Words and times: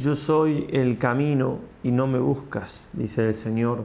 Yo 0.00 0.16
soy 0.16 0.66
el 0.72 0.96
camino 0.96 1.58
y 1.82 1.90
no 1.90 2.06
me 2.06 2.18
buscas, 2.18 2.90
dice 2.94 3.28
el 3.28 3.34
Señor. 3.34 3.84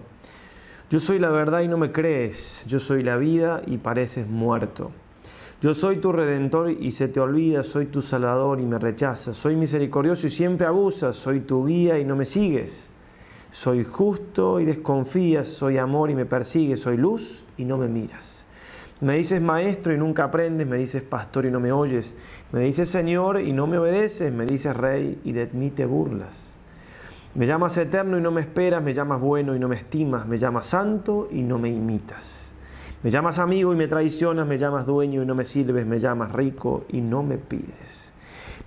Yo 0.90 1.02
soy 1.02 1.20
la 1.20 1.30
verdad 1.30 1.60
y 1.60 1.68
no 1.68 1.78
me 1.78 1.92
crees. 1.92 2.64
Yo 2.68 2.80
soy 2.80 3.04
la 3.04 3.18
vida 3.18 3.62
y 3.68 3.79
pareces 3.79 4.25
muerto. 4.25 4.91
Yo 5.59 5.73
soy 5.73 5.97
tu 5.97 6.13
redentor 6.13 6.71
y 6.71 6.93
se 6.93 7.09
te 7.09 7.20
olvida, 7.20 7.63
soy 7.63 7.88
tu 7.88 8.01
salvador 8.01 8.62
y 8.62 8.65
me 8.65 8.79
rechazas. 8.79 9.36
Soy 9.36 9.57
misericordioso 9.57 10.28
y 10.28 10.29
siempre 10.29 10.65
abusas, 10.65 11.17
soy 11.17 11.41
tu 11.41 11.66
guía 11.66 12.00
y 12.00 12.05
no 12.05 12.16
me 12.16 12.23
sigues. 12.23 12.89
Soy 13.52 13.84
justo 13.84 14.61
y 14.61 14.66
desconfías, 14.66 15.50
soy 15.50 15.77
amor 15.77 16.11
y 16.11 16.16
me 16.16 16.25
persigues, 16.25 16.79
soy 16.79 16.95
luz 16.95 17.43
y 17.57 17.66
no 17.66 17.77
me 17.77 17.89
miras. 17.89 18.45
Me 19.02 19.18
dices 19.18 19.41
maestro 19.41 19.93
y 19.93 19.98
nunca 19.98 20.23
aprendes, 20.23 20.66
me 20.66 20.77
dices 20.77 21.04
pastor 21.04 21.45
y 21.45 21.52
no 21.52 21.59
me 21.59 21.73
oyes, 21.73 22.16
me 22.54 22.62
dices 22.62 22.89
Señor 22.89 23.41
y 23.41 23.52
no 23.52 23.68
me 23.68 23.77
obedeces, 23.77 24.32
me 24.32 24.45
dices 24.45 24.75
rey 24.75 25.20
y 25.25 25.34
de 25.34 25.48
mí 25.48 25.70
te 25.70 25.86
burlas. 25.86 26.55
Me 27.34 27.45
llamas 27.45 27.76
eterno 27.76 28.18
y 28.18 28.21
no 28.21 28.31
me 28.31 28.40
esperas, 28.40 28.81
me 28.81 28.94
llamas 28.94 29.20
bueno 29.20 29.54
y 29.54 29.59
no 29.59 29.68
me 29.68 29.76
estimas, 29.76 30.26
me 30.26 30.38
llamas 30.38 30.68
santo 30.68 31.27
y 31.30 31.41
no 31.41 31.59
me 31.59 31.68
imitas. 31.68 32.54
Me 33.04 33.09
llamas 33.12 33.38
amigo 33.38 33.73
y 33.73 33.76
me 33.76 33.90
traicionas, 33.90 34.48
me 34.48 34.58
llamas 34.58 34.85
dueño 34.85 35.21
y 35.21 35.26
no 35.26 35.35
me 35.35 35.43
sirves, 35.43 35.85
me 35.85 35.99
llamas 35.99 36.32
rico 36.32 36.85
y 36.88 37.02
no 37.02 37.21
me 37.21 37.38
pides. 37.38 38.13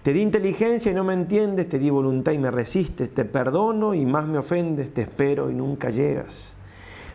Te 0.03 0.13
di 0.13 0.21
inteligencia 0.21 0.93
y 0.93 0.95
no 0.95 1.05
me 1.05 1.15
entiendes, 1.15 1.71
te 1.71 1.79
di 1.79 1.89
voluntad 1.89 2.33
y 2.33 2.39
me 2.39 2.51
resistes, 2.51 3.15
te 3.15 3.25
perdono 3.25 3.95
y 3.95 4.05
más 4.05 4.27
me 4.27 4.37
ofendes, 4.37 4.93
te 4.93 5.01
espero 5.01 5.51
y 5.51 5.55
nunca 5.55 5.89
llegas. 5.89 6.58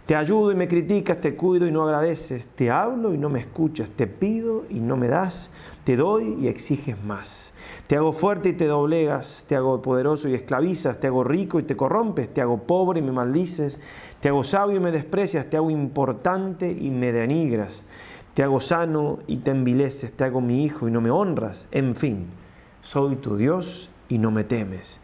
Te 0.05 0.17
ayudo 0.17 0.51
y 0.51 0.55
me 0.55 0.67
criticas, 0.67 1.21
te 1.21 1.33
cuido 1.35 1.65
y 1.65 1.71
no 1.71 1.83
agradeces, 1.83 2.49
te 2.49 2.69
hablo 2.69 3.13
y 3.13 3.17
no 3.17 3.29
me 3.29 3.39
escuchas, 3.39 3.89
te 3.89 4.05
pido 4.05 4.65
y 4.69 4.81
no 4.81 4.97
me 4.97 5.07
das, 5.07 5.49
te 5.85 5.95
doy 5.95 6.35
y 6.41 6.49
exiges 6.49 7.01
más. 7.01 7.53
Te 7.87 7.95
hago 7.95 8.11
fuerte 8.11 8.49
y 8.49 8.53
te 8.53 8.65
doblegas, 8.65 9.45
te 9.47 9.55
hago 9.55 9.81
poderoso 9.81 10.27
y 10.27 10.33
esclavizas, 10.33 10.99
te 10.99 11.07
hago 11.07 11.23
rico 11.23 11.57
y 11.57 11.63
te 11.63 11.77
corrompes, 11.77 12.33
te 12.33 12.41
hago 12.41 12.63
pobre 12.63 12.99
y 12.99 13.01
me 13.01 13.13
maldices, 13.13 13.79
te 14.19 14.27
hago 14.27 14.43
sabio 14.43 14.75
y 14.75 14.81
me 14.81 14.91
desprecias, 14.91 15.49
te 15.49 15.55
hago 15.55 15.71
importante 15.71 16.69
y 16.69 16.89
me 16.89 17.13
denigras, 17.13 17.85
te 18.33 18.43
hago 18.43 18.59
sano 18.59 19.19
y 19.25 19.37
te 19.37 19.51
envileces, 19.51 20.11
te 20.11 20.25
hago 20.25 20.41
mi 20.41 20.65
hijo 20.65 20.85
y 20.85 20.91
no 20.91 20.99
me 20.99 21.11
honras, 21.11 21.69
en 21.71 21.95
fin, 21.95 22.25
soy 22.81 23.15
tu 23.15 23.37
Dios 23.37 23.89
y 24.09 24.17
no 24.17 24.31
me 24.31 24.43
temes. 24.43 24.99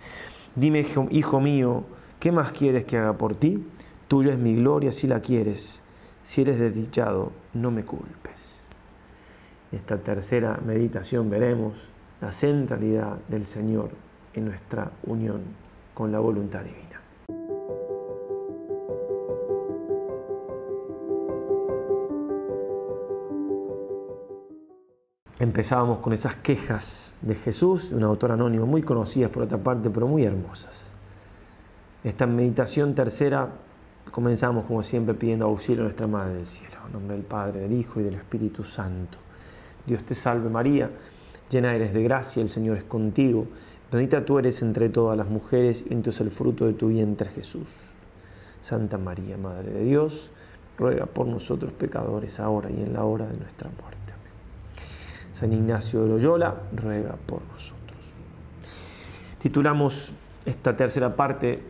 Dime, 0.56 0.86
hijo 1.12 1.40
mío, 1.40 1.86
¿qué 2.20 2.34
más 2.34 2.52
quieres 2.52 2.84
que 2.84 2.98
haga 2.98 3.14
por 3.14 3.34
ti? 3.36 3.64
Tuya 4.10 4.34
es 4.34 4.40
mi 4.40 4.56
gloria 4.56 4.92
si 4.92 5.06
la 5.06 5.22
quieres. 5.22 5.84
Si 6.24 6.42
eres 6.42 6.58
desdichado, 6.58 7.32
no 7.54 7.70
me 7.70 7.86
culpes. 7.86 8.68
Esta 9.72 10.00
tercera 10.00 10.60
meditación 10.66 11.30
veremos 11.30 11.92
la 12.20 12.32
centralidad 12.32 13.18
del 13.28 13.46
Señor 13.46 13.92
en 14.34 14.46
nuestra 14.46 14.92
unión 15.04 15.42
con 15.94 16.12
la 16.12 16.18
voluntad 16.18 16.62
divina. 16.62 17.00
Empezábamos 25.38 26.00
con 26.00 26.14
esas 26.14 26.34
quejas 26.34 27.16
de 27.22 27.36
Jesús, 27.36 27.92
de 27.92 27.96
un 27.96 28.04
autor 28.06 28.32
anónimo 28.32 28.66
muy 28.66 28.82
conocidas 28.82 29.30
por 29.30 29.44
otra 29.44 29.60
parte, 29.60 29.92
pero 29.92 30.08
muy 30.08 30.24
hermosas. 30.24 30.96
Esta 32.04 32.26
meditación 32.26 32.96
tercera 32.96 33.50
Comenzamos 34.12 34.66
como 34.66 34.82
siempre 34.82 35.14
pidiendo 35.14 35.46
auxilio 35.46 35.82
a 35.82 35.84
nuestra 35.84 36.08
Madre 36.08 36.36
del 36.36 36.46
Cielo, 36.46 36.78
en 36.88 36.94
nombre 36.94 37.16
del 37.16 37.26
Padre, 37.26 37.62
del 37.62 37.74
Hijo 37.74 38.00
y 38.00 38.04
del 38.04 38.16
Espíritu 38.16 38.64
Santo. 38.64 39.18
Dios 39.86 40.04
te 40.04 40.16
salve 40.16 40.50
María, 40.50 40.90
llena 41.50 41.76
eres 41.76 41.94
de 41.94 42.02
gracia, 42.04 42.42
el 42.42 42.50
Señor 42.50 42.78
es 42.78 42.84
contigo, 42.84 43.48
bendita 43.92 44.26
tú 44.26 44.40
eres 44.40 44.62
entre 44.62 44.90
todas 44.90 45.18
las 45.18 45.28
mujeres 45.28 45.86
y 45.88 45.94
entonces 45.94 46.22
el 46.22 46.32
fruto 46.32 46.66
de 46.66 46.74
tu 46.74 46.88
vientre 46.88 47.30
Jesús. 47.30 47.68
Santa 48.62 48.98
María, 48.98 49.38
Madre 49.38 49.72
de 49.72 49.84
Dios, 49.84 50.32
ruega 50.78 51.06
por 51.06 51.28
nosotros 51.28 51.72
pecadores 51.74 52.40
ahora 52.40 52.70
y 52.72 52.82
en 52.82 52.94
la 52.94 53.04
hora 53.04 53.28
de 53.28 53.38
nuestra 53.38 53.70
muerte. 53.80 54.14
San 55.34 55.54
Ignacio 55.54 56.04
de 56.04 56.10
Loyola, 56.10 56.64
ruega 56.76 57.16
por 57.26 57.42
nosotros. 57.44 57.80
Titulamos 59.38 60.14
esta 60.46 60.76
tercera 60.76 61.16
parte 61.16 61.64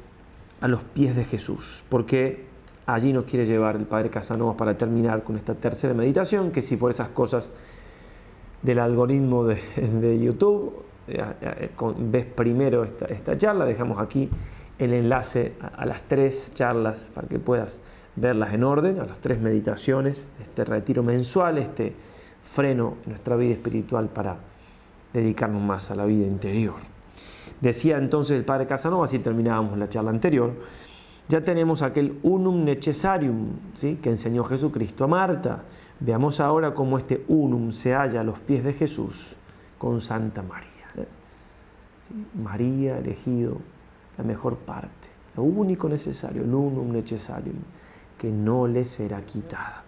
a 0.61 0.67
los 0.67 0.83
pies 0.83 1.15
de 1.15 1.23
Jesús, 1.23 1.83
porque 1.89 2.45
allí 2.85 3.13
nos 3.13 3.25
quiere 3.25 3.45
llevar 3.45 3.75
el 3.75 3.85
Padre 3.85 4.09
Casanovas 4.09 4.55
para 4.55 4.77
terminar 4.77 5.23
con 5.23 5.37
esta 5.37 5.55
tercera 5.55 5.93
meditación, 5.93 6.51
que 6.51 6.61
si 6.61 6.75
por 6.75 6.91
esas 6.91 7.09
cosas 7.09 7.51
del 8.61 8.79
algoritmo 8.79 9.45
de, 9.45 10.19
YouTube 10.21 10.83
eh, 11.07 11.23
eh, 11.41 11.69
ves 11.97 12.25
primero 12.25 12.83
esta, 12.83 13.37
charla, 13.37 13.65
dejamos 13.65 13.99
aquí 13.99 14.29
el 14.77 14.93
enlace 14.93 15.53
a, 15.75 15.85
las 15.85 16.03
tres 16.03 16.51
charlas 16.53 17.09
para 17.13 17.27
que 17.27 17.39
puedas 17.39 17.79
verlas 18.15 18.53
en 18.53 18.63
orden, 18.63 18.99
a 18.99 19.05
las 19.05 19.19
tres 19.19 19.39
meditaciones, 19.39 20.29
este 20.41 20.65
retiro 20.65 21.03
mensual, 21.03 21.57
este 21.57 21.93
freno 22.41 22.97
en 23.03 23.11
nuestra 23.11 23.35
vida 23.35 23.53
espiritual 23.53 24.09
para 24.09 24.37
dedicarnos 25.13 25.61
más 25.61 25.91
a 25.91 25.95
la 25.95 26.05
vida 26.05 26.25
interior. 26.25 26.98
Decía 27.61 27.97
entonces 27.97 28.37
el 28.37 28.45
padre 28.45 28.67
Casanova, 28.67 29.05
así 29.05 29.19
terminábamos 29.19 29.77
la 29.77 29.89
charla 29.89 30.11
anterior, 30.11 30.53
ya 31.27 31.43
tenemos 31.43 31.81
aquel 31.83 32.17
unum 32.23 32.63
necessarium 32.63 33.49
¿sí? 33.75 33.99
que 34.01 34.09
enseñó 34.09 34.43
Jesucristo 34.45 35.03
a 35.03 35.07
Marta. 35.07 35.63
Veamos 35.99 36.39
ahora 36.39 36.73
cómo 36.73 36.97
este 36.97 37.23
unum 37.27 37.71
se 37.71 37.93
halla 37.93 38.21
a 38.21 38.23
los 38.23 38.39
pies 38.39 38.63
de 38.63 38.73
Jesús 38.73 39.35
con 39.77 40.01
Santa 40.01 40.41
María. 40.41 40.69
María 42.41 42.97
elegido 42.97 43.57
la 44.17 44.23
mejor 44.23 44.57
parte, 44.57 45.09
lo 45.37 45.43
único 45.43 45.87
necesario, 45.87 46.41
el 46.41 46.53
unum 46.53 46.91
necessarium, 46.91 47.57
que 48.17 48.31
no 48.31 48.65
le 48.67 48.83
será 48.85 49.21
quitada. 49.21 49.83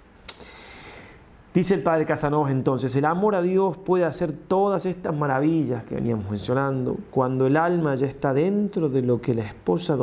Dice 1.54 1.74
el 1.74 1.84
padre 1.84 2.06
Casanova 2.06 2.50
entonces, 2.50 2.96
el 2.96 3.04
amor 3.04 3.36
a 3.36 3.42
Dios 3.42 3.76
puede 3.76 4.06
hacer 4.06 4.32
todas 4.32 4.86
estas 4.86 5.14
maravillas 5.14 5.84
que 5.84 5.96
veníamos 5.96 6.30
mencionando 6.30 6.96
cuando 7.10 7.46
el 7.46 7.58
alma 7.58 7.94
ya 7.96 8.08
está 8.08 8.34
dentro 8.34 8.88
de 8.88 9.02
lo 9.02 9.20
que 9.20 9.34
la 9.34 9.44
esposa 9.44 9.98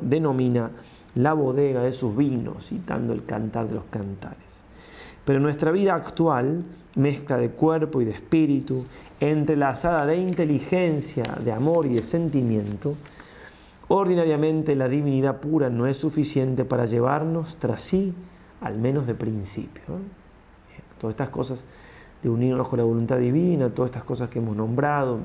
denomina 0.00 0.70
la 1.16 1.34
bodega 1.34 1.82
de 1.82 1.92
sus 1.92 2.16
vinos, 2.16 2.68
citando 2.68 3.12
el 3.12 3.26
cantar 3.26 3.68
de 3.68 3.74
los 3.74 3.84
cantares. 3.90 4.62
Pero 5.26 5.38
nuestra 5.38 5.70
vida 5.70 5.94
actual, 5.94 6.64
mezcla 6.94 7.36
de 7.36 7.50
cuerpo 7.50 8.00
y 8.00 8.06
de 8.06 8.12
espíritu, 8.12 8.86
entrelazada 9.20 10.06
de 10.06 10.16
inteligencia, 10.16 11.24
de 11.44 11.52
amor 11.52 11.84
y 11.84 11.96
de 11.96 12.02
sentimiento, 12.02 12.94
ordinariamente 13.88 14.74
la 14.74 14.88
divinidad 14.88 15.40
pura 15.40 15.68
no 15.68 15.86
es 15.86 15.98
suficiente 15.98 16.64
para 16.64 16.86
llevarnos 16.86 17.56
tras 17.56 17.82
sí, 17.82 18.14
al 18.62 18.78
menos 18.78 19.06
de 19.06 19.14
principio 19.14 20.19
todas 21.00 21.14
estas 21.14 21.30
cosas 21.30 21.64
de 22.22 22.28
unirnos 22.28 22.68
con 22.68 22.78
la 22.78 22.84
voluntad 22.84 23.18
divina, 23.18 23.70
todas 23.70 23.90
estas 23.90 24.04
cosas 24.04 24.28
que 24.28 24.38
hemos 24.38 24.54
nombrado. 24.54 25.18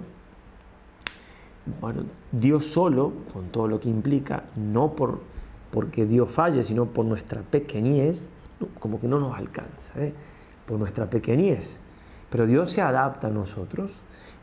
Bueno, 1.81 2.03
Dios 2.31 2.65
solo, 2.65 3.11
con 3.33 3.49
todo 3.49 3.67
lo 3.67 3.79
que 3.79 3.89
implica, 3.89 4.43
no 4.55 4.95
por, 4.95 5.19
porque 5.71 6.05
Dios 6.05 6.29
falle, 6.31 6.63
sino 6.63 6.85
por 6.85 7.05
nuestra 7.05 7.41
pequeñez, 7.41 8.29
como 8.79 9.01
que 9.01 9.07
no 9.07 9.19
nos 9.19 9.35
alcanza, 9.35 9.91
¿eh? 9.97 10.13
por 10.65 10.79
nuestra 10.79 11.09
pequeñez. 11.09 11.79
Pero 12.29 12.45
Dios 12.45 12.71
se 12.71 12.81
adapta 12.81 13.27
a 13.27 13.31
nosotros. 13.31 13.91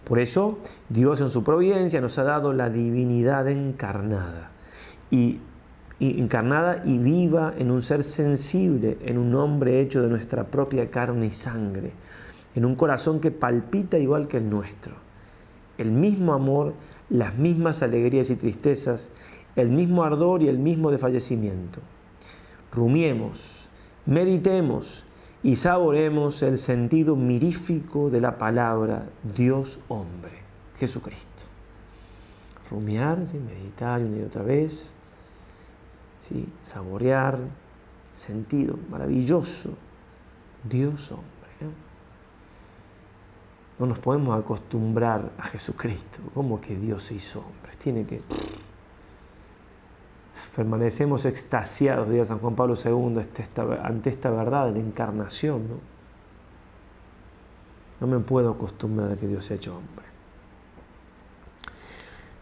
Por 0.04 0.18
eso 0.18 0.58
Dios 0.88 1.20
en 1.20 1.30
su 1.30 1.44
providencia 1.44 2.00
nos 2.00 2.18
ha 2.18 2.24
dado 2.24 2.52
la 2.52 2.68
divinidad 2.68 3.48
encarnada. 3.48 4.50
Y 5.10 5.40
encarnada 6.10 6.82
y 6.84 6.98
viva 6.98 7.54
en 7.56 7.70
un 7.70 7.80
ser 7.80 8.02
sensible, 8.02 8.98
en 9.04 9.18
un 9.18 9.34
hombre 9.34 9.80
hecho 9.80 10.02
de 10.02 10.08
nuestra 10.08 10.44
propia 10.44 10.90
carne 10.90 11.26
y 11.26 11.30
sangre, 11.30 11.92
en 12.54 12.64
un 12.64 12.74
corazón 12.74 13.20
que 13.20 13.30
palpita 13.30 13.98
igual 13.98 14.26
que 14.26 14.38
el 14.38 14.50
nuestro. 14.50 14.94
El 15.78 15.92
mismo 15.92 16.32
amor, 16.32 16.74
las 17.08 17.36
mismas 17.36 17.82
alegrías 17.82 18.30
y 18.30 18.36
tristezas, 18.36 19.10
el 19.54 19.68
mismo 19.68 20.02
ardor 20.02 20.42
y 20.42 20.48
el 20.48 20.58
mismo 20.58 20.90
desfallecimiento. 20.90 21.80
Rumiemos, 22.72 23.68
meditemos 24.06 25.04
y 25.42 25.56
saboremos 25.56 26.42
el 26.42 26.58
sentido 26.58 27.16
mirífico 27.16 28.10
de 28.10 28.20
la 28.20 28.38
palabra 28.38 29.06
Dios 29.36 29.78
hombre, 29.88 30.32
Jesucristo. 30.78 31.26
Rumiar, 32.70 33.18
meditar 33.18 34.00
una 34.00 34.18
y 34.18 34.22
otra 34.22 34.42
vez 34.42 34.92
saborear, 36.62 37.38
sentido, 38.12 38.78
maravilloso, 38.90 39.70
Dios 40.64 41.10
hombre. 41.10 41.32
No 43.78 43.86
nos 43.86 43.98
podemos 43.98 44.38
acostumbrar 44.38 45.30
a 45.38 45.42
Jesucristo, 45.44 46.20
como 46.34 46.60
que 46.60 46.76
Dios 46.76 47.02
se 47.02 47.14
hizo 47.14 47.40
hombre. 47.40 47.72
Tiene 47.78 48.06
que... 48.06 48.20
Permanecemos 50.54 51.24
extasiados, 51.24 52.08
diría 52.08 52.24
San 52.24 52.38
Juan 52.38 52.54
Pablo 52.54 52.74
II, 52.74 53.20
ante 53.82 54.10
esta 54.10 54.30
verdad 54.30 54.66
de 54.66 54.72
la 54.72 54.78
encarnación. 54.78 55.68
¿no? 55.68 55.92
no 58.02 58.08
me 58.08 58.18
puedo 58.18 58.50
acostumbrar 58.50 59.12
a 59.12 59.16
que 59.16 59.28
Dios 59.28 59.44
se 59.44 59.54
ha 59.54 59.56
hecho 59.56 59.76
hombre. 59.76 60.04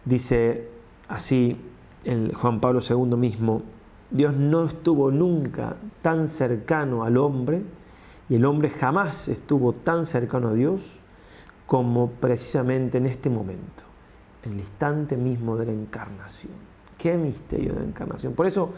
Dice 0.06 0.68
así 1.06 1.60
Juan 2.04 2.60
Pablo 2.60 2.80
II 2.88 3.16
mismo, 3.16 3.62
Dios 4.10 4.34
no 4.34 4.64
estuvo 4.64 5.10
nunca 5.10 5.76
tan 6.02 6.28
cercano 6.28 7.04
al 7.04 7.16
hombre 7.16 7.62
y 8.28 8.36
el 8.36 8.44
hombre 8.44 8.70
jamás 8.70 9.28
estuvo 9.28 9.72
tan 9.72 10.06
cercano 10.06 10.48
a 10.48 10.54
Dios 10.54 11.00
como 11.66 12.10
precisamente 12.10 12.98
en 12.98 13.06
este 13.06 13.30
momento, 13.30 13.84
en 14.42 14.52
el 14.52 14.58
instante 14.60 15.16
mismo 15.16 15.56
de 15.56 15.66
la 15.66 15.72
encarnación. 15.72 16.52
Qué 16.98 17.16
misterio 17.16 17.74
de 17.74 17.80
la 17.80 17.86
encarnación. 17.86 18.32
Por 18.32 18.46
eso 18.46 18.70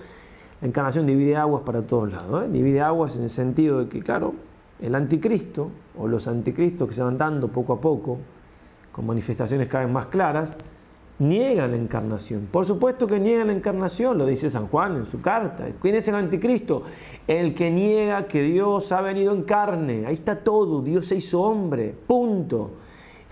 la 0.60 0.68
encarnación 0.68 1.06
divide 1.06 1.36
aguas 1.36 1.62
para 1.64 1.82
todos 1.82 2.12
lados. 2.12 2.44
¿eh? 2.44 2.48
Divide 2.50 2.82
aguas 2.82 3.16
en 3.16 3.22
el 3.22 3.30
sentido 3.30 3.80
de 3.80 3.88
que, 3.88 4.00
claro, 4.00 4.34
el 4.80 4.94
anticristo 4.94 5.70
o 5.96 6.06
los 6.06 6.28
anticristos 6.28 6.88
que 6.88 6.94
se 6.94 7.02
van 7.02 7.16
dando 7.16 7.48
poco 7.48 7.72
a 7.72 7.80
poco, 7.80 8.18
con 8.92 9.06
manifestaciones 9.06 9.68
cada 9.68 9.84
vez 9.84 9.92
más 9.92 10.06
claras, 10.06 10.56
niegan 11.22 11.70
la 11.70 11.76
encarnación. 11.76 12.48
Por 12.50 12.66
supuesto 12.66 13.06
que 13.06 13.18
niegan 13.18 13.46
la 13.46 13.52
encarnación, 13.52 14.18
lo 14.18 14.26
dice 14.26 14.50
San 14.50 14.66
Juan 14.68 14.96
en 14.96 15.06
su 15.06 15.20
carta. 15.20 15.68
¿Quién 15.80 15.94
es 15.94 16.08
el 16.08 16.16
anticristo? 16.16 16.82
El 17.26 17.54
que 17.54 17.70
niega 17.70 18.26
que 18.26 18.42
Dios 18.42 18.92
ha 18.92 19.00
venido 19.00 19.32
en 19.32 19.42
carne. 19.42 20.04
Ahí 20.06 20.14
está 20.14 20.42
todo, 20.42 20.82
Dios 20.82 21.06
se 21.06 21.16
hizo 21.16 21.40
hombre, 21.40 21.94
punto. 22.06 22.72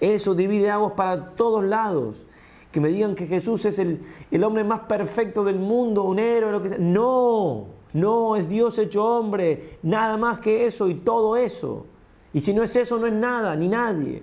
Eso 0.01 0.35
divide 0.35 0.71
aguas 0.71 0.93
para 0.93 1.31
todos 1.31 1.65
lados. 1.65 2.25
Que 2.71 2.81
me 2.81 2.89
digan 2.89 3.17
que 3.17 3.27
Jesús 3.27 3.65
es 3.65 3.79
el, 3.81 4.01
el 4.31 4.45
hombre 4.45 4.63
más 4.63 4.81
perfecto 4.83 5.43
del 5.43 5.59
mundo, 5.59 6.05
un 6.05 6.21
héroe, 6.21 6.53
lo 6.53 6.63
que 6.63 6.69
sea. 6.71 6.79
No, 6.79 7.67
no, 7.93 8.37
es 8.37 8.49
Dios 8.49 8.79
hecho 8.79 9.05
hombre, 9.05 9.79
nada 9.83 10.17
más 10.17 10.39
que 10.39 10.67
eso 10.67 10.89
y 10.89 10.95
todo 10.95 11.37
eso. 11.37 11.87
Y 12.33 12.41
si 12.41 12.55
no 12.55 12.63
es 12.63 12.77
eso, 12.77 12.97
no 12.99 13.07
es 13.09 13.13
nada, 13.13 13.57
ni 13.57 13.67
nadie 13.67 14.23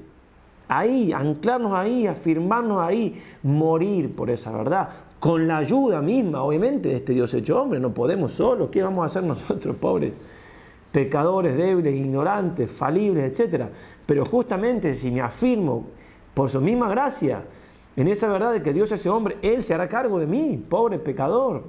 ahí, 0.68 1.12
anclarnos 1.14 1.74
ahí, 1.74 2.08
afirmarnos 2.08 2.82
ahí, 2.82 3.22
morir 3.44 4.16
por 4.16 4.30
esa 4.30 4.52
verdad, 4.52 4.90
con 5.20 5.48
la 5.48 5.58
ayuda 5.58 6.02
misma, 6.02 6.44
obviamente, 6.44 6.90
de 6.90 6.96
este 6.96 7.14
Dios 7.14 7.34
hecho 7.34 7.62
hombre, 7.62 7.80
no 7.80 7.94
podemos 7.94 8.34
solos, 8.34 8.70
¿qué 8.72 8.84
vamos 8.84 9.04
a 9.04 9.06
hacer 9.06 9.24
nosotros, 9.26 9.76
pobres? 9.78 10.14
Pecadores, 10.92 11.58
débiles, 11.58 11.96
ignorantes, 11.96 12.72
falibles, 12.72 13.40
etc. 13.40 13.66
Pero 14.06 14.26
justamente 14.26 14.96
si 14.96 15.12
me 15.12 15.22
afirmo 15.22 15.86
por 16.34 16.50
su 16.50 16.62
misma 16.62 16.90
gracia 16.90 17.44
en 17.96 18.08
esa 18.08 18.28
verdad 18.28 18.54
de 18.54 18.62
que 18.62 18.74
Dios 18.74 18.92
es 18.92 19.06
hombre, 19.08 19.38
Él 19.42 19.62
se 19.64 19.74
hará 19.74 19.88
cargo 19.90 20.20
de 20.20 20.28
mí, 20.28 20.64
pobre 20.70 21.00
pecador. 21.00 21.64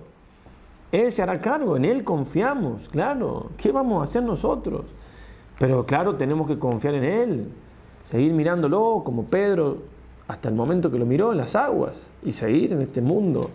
Él 0.93 1.11
se 1.13 1.23
hará 1.23 1.41
cargo, 1.41 1.77
en 1.77 1.85
Él 1.85 2.05
confiamos, 2.05 2.89
claro. 2.89 3.51
¿Qué 3.57 3.73
vamos 3.73 4.01
a 4.01 4.05
hacer 4.05 4.23
nosotros? 4.23 4.85
Pero 5.59 5.85
claro, 5.85 6.17
tenemos 6.17 6.47
que 6.47 6.59
confiar 6.59 6.95
en 6.95 7.05
Él 7.05 7.49
seguir 8.09 8.33
mirándolo 8.33 9.03
como 9.05 9.25
Pedro 9.25 9.83
hasta 10.29 10.49
el 10.49 10.55
momento 10.55 10.91
que 10.91 10.99
lo 10.99 11.05
miró 11.05 11.33
en 11.33 11.37
las 11.37 11.55
aguas 11.55 12.11
y 12.23 12.33
seguir 12.33 12.73
en 12.73 12.81
este 12.81 13.03
mundo, 13.03 13.51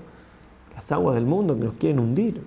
las 0.76 0.92
aguas 0.92 1.16
del 1.16 1.26
mundo 1.26 1.56
que 1.56 1.64
nos 1.64 1.74
quieren 1.74 1.98
hundir. 1.98 2.44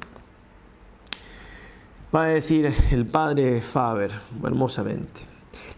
Va 2.14 2.26
a 2.26 2.28
decir 2.28 2.72
el 2.92 3.06
padre 3.06 3.60
Faber 3.60 4.12
hermosamente, 4.44 5.22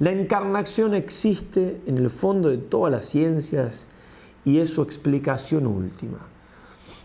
la 0.00 0.12
encarnación 0.12 0.92
existe 0.92 1.80
en 1.86 1.96
el 1.96 2.10
fondo 2.10 2.50
de 2.50 2.58
todas 2.58 2.92
las 2.92 3.06
ciencias 3.06 3.88
y 4.44 4.58
es 4.58 4.68
su 4.68 4.82
explicación 4.82 5.66
última. 5.66 6.18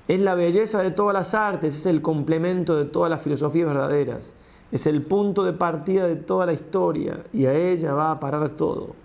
Es 0.09 0.19
la 0.19 0.35
belleza 0.35 0.83
de 0.83 0.91
todas 0.91 1.13
las 1.13 1.33
artes, 1.33 1.75
es 1.75 1.85
el 1.85 2.01
complemento 2.01 2.75
de 2.75 2.83
todas 2.83 3.09
las 3.09 3.21
filosofías 3.21 3.67
verdaderas, 3.67 4.33
es 4.69 4.85
el 4.85 5.01
punto 5.01 5.45
de 5.45 5.53
partida 5.53 6.07
de 6.07 6.17
toda 6.17 6.45
la 6.45 6.51
historia 6.51 7.23
y 7.31 7.45
a 7.45 7.53
ella 7.53 7.93
va 7.93 8.11
a 8.11 8.19
parar 8.19 8.49
todo. 8.49 9.01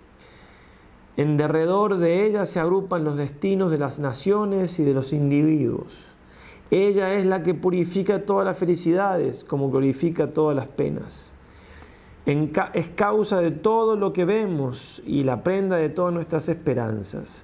En 1.18 1.36
derredor 1.36 1.96
de 1.96 2.26
ella 2.26 2.46
se 2.46 2.60
agrupan 2.60 3.02
los 3.02 3.16
destinos 3.16 3.72
de 3.72 3.78
las 3.78 3.98
naciones 3.98 4.78
y 4.78 4.84
de 4.84 4.94
los 4.94 5.12
individuos. 5.12 6.12
Ella 6.70 7.12
es 7.14 7.26
la 7.26 7.42
que 7.42 7.54
purifica 7.54 8.24
todas 8.24 8.46
las 8.46 8.56
felicidades 8.56 9.42
como 9.42 9.68
glorifica 9.68 10.28
todas 10.28 10.54
las 10.54 10.68
penas. 10.68 11.32
es 12.24 12.88
causa 12.90 13.40
de 13.40 13.50
todo 13.50 13.96
lo 13.96 14.12
que 14.12 14.24
vemos 14.24 15.02
y 15.04 15.24
la 15.24 15.42
prenda 15.42 15.76
de 15.76 15.88
todas 15.88 16.14
nuestras 16.14 16.48
esperanzas. 16.48 17.42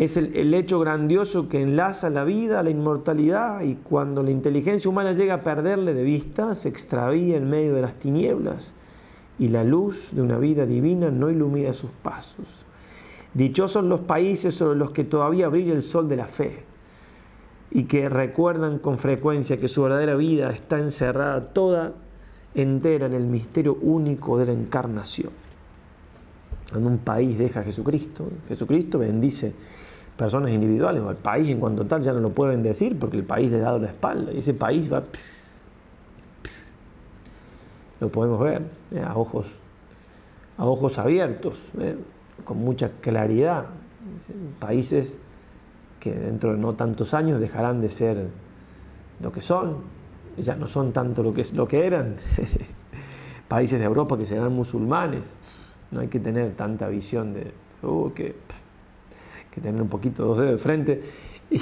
Es 0.00 0.16
el, 0.16 0.34
el, 0.34 0.52
hecho 0.52 0.80
grandioso 0.80 1.48
que 1.48 1.62
enlaza 1.62 2.10
la 2.10 2.24
vida 2.24 2.58
a 2.58 2.62
la 2.64 2.70
inmortalidad 2.70 3.60
y 3.60 3.76
cuando 3.76 4.24
la 4.24 4.32
inteligencia 4.32 4.90
humana 4.90 5.12
llega 5.12 5.34
a 5.34 5.42
perderle 5.44 5.94
de 5.94 6.02
vista, 6.02 6.56
se 6.56 6.68
extravía 6.68 7.36
en 7.36 7.48
medio 7.48 7.74
de 7.74 7.82
las 7.82 7.94
tinieblas 7.94 8.74
y 9.38 9.48
la 9.48 9.62
luz 9.62 10.10
de 10.10 10.22
una 10.22 10.38
vida 10.38 10.66
divina 10.66 11.12
no 11.12 11.30
ilumina 11.30 11.72
sus 11.72 11.90
pasos. 12.02 12.64
Dichosos 13.34 13.84
los 13.84 14.00
países 14.00 14.54
sobre 14.54 14.78
los 14.78 14.90
que 14.90 15.04
todavía 15.04 15.48
brilla 15.48 15.72
el 15.72 15.82
sol 15.82 16.08
de 16.08 16.16
la 16.16 16.26
fe 16.26 16.64
y 17.70 17.84
que 17.84 18.08
recuerdan 18.08 18.78
con 18.78 18.96
frecuencia 18.96 19.60
que 19.60 19.68
su 19.68 19.82
verdadera 19.82 20.14
vida 20.14 20.50
está 20.50 20.78
encerrada 20.78 21.44
toda 21.44 21.92
entera 22.54 23.06
en 23.06 23.12
el 23.12 23.24
misterio 23.24 23.76
único 23.82 24.38
de 24.38 24.46
la 24.46 24.52
encarnación. 24.52 25.30
Cuando 26.70 26.88
un 26.88 26.98
país 26.98 27.38
deja 27.38 27.60
a 27.60 27.62
Jesucristo, 27.64 28.28
Jesucristo 28.48 28.98
bendice 28.98 29.52
personas 30.16 30.50
individuales, 30.50 31.02
o 31.02 31.10
el 31.10 31.16
país 31.16 31.48
en 31.50 31.60
cuanto 31.60 31.86
tal 31.86 32.02
ya 32.02 32.12
no 32.12 32.20
lo 32.20 32.30
puede 32.30 32.52
bendecir 32.52 32.98
porque 32.98 33.18
el 33.18 33.24
país 33.24 33.50
le 33.50 33.58
ha 33.58 33.64
dado 33.64 33.78
la 33.78 33.88
espalda 33.88 34.32
y 34.32 34.38
ese 34.38 34.54
país 34.54 34.90
va... 34.92 35.02
Lo 38.00 38.08
podemos 38.08 38.40
ver 38.40 38.62
eh, 38.92 39.00
a, 39.00 39.16
ojos, 39.16 39.58
a 40.56 40.64
ojos 40.64 40.98
abiertos. 40.98 41.70
Eh 41.78 41.96
con 42.44 42.58
mucha 42.58 42.90
claridad. 43.00 43.66
Países 44.58 45.18
que 46.00 46.12
dentro 46.12 46.52
de 46.52 46.58
no 46.58 46.74
tantos 46.74 47.14
años 47.14 47.40
dejarán 47.40 47.80
de 47.80 47.90
ser 47.90 48.28
lo 49.20 49.32
que 49.32 49.40
son, 49.40 49.78
ya 50.36 50.54
no 50.54 50.68
son 50.68 50.92
tanto 50.92 51.22
lo 51.22 51.32
que, 51.32 51.44
lo 51.54 51.66
que 51.66 51.86
eran. 51.86 52.16
Países 53.48 53.78
de 53.78 53.84
Europa 53.84 54.16
que 54.16 54.26
serán 54.26 54.52
musulmanes. 54.52 55.34
No 55.90 56.00
hay 56.00 56.08
que 56.08 56.20
tener 56.20 56.54
tanta 56.54 56.88
visión 56.88 57.32
de 57.32 57.52
que, 58.14 58.34
que, 59.50 59.60
tener 59.60 59.80
un 59.80 59.88
poquito 59.88 60.24
dos 60.24 60.38
dedos 60.38 60.52
de 60.52 60.58
frente 60.58 61.02
y, 61.50 61.60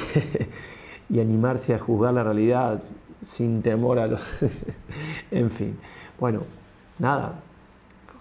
y 1.08 1.20
animarse 1.20 1.75
a 1.75 1.79
juzgar 1.79 2.14
la 2.14 2.25
realidad 2.25 2.82
sin 3.22 3.62
temor 3.62 3.99
a 3.99 4.06
los... 4.06 4.20
en 5.31 5.50
fin, 5.50 5.76
bueno, 6.19 6.43
nada, 6.99 7.40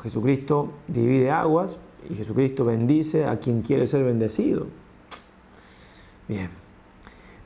Jesucristo 0.01 0.71
divide 0.87 1.31
aguas, 1.31 1.79
y 2.09 2.15
Jesucristo 2.15 2.65
bendice 2.65 3.25
a 3.25 3.39
quien 3.39 3.61
quiere 3.61 3.87
ser 3.87 4.03
bendecido. 4.03 4.67
Bien. 6.27 6.49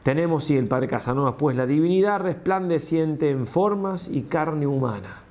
Tenemos, 0.03 0.45
sí, 0.45 0.55
el 0.55 0.67
Padre 0.67 0.87
Casanova, 0.87 1.37
pues 1.37 1.55
la 1.55 1.65
divinidad 1.65 2.21
resplandeciente 2.21 3.29
en 3.29 3.45
formas 3.45 4.07
y 4.07 4.23
carne 4.23 4.65
humana, 4.65 5.21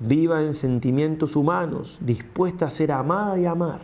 viva 0.00 0.42
en 0.42 0.52
sentimientos 0.52 1.36
humanos, 1.36 1.98
dispuesta 2.00 2.66
a 2.66 2.70
ser 2.70 2.90
amada 2.92 3.38
y 3.38 3.46
amar. 3.46 3.80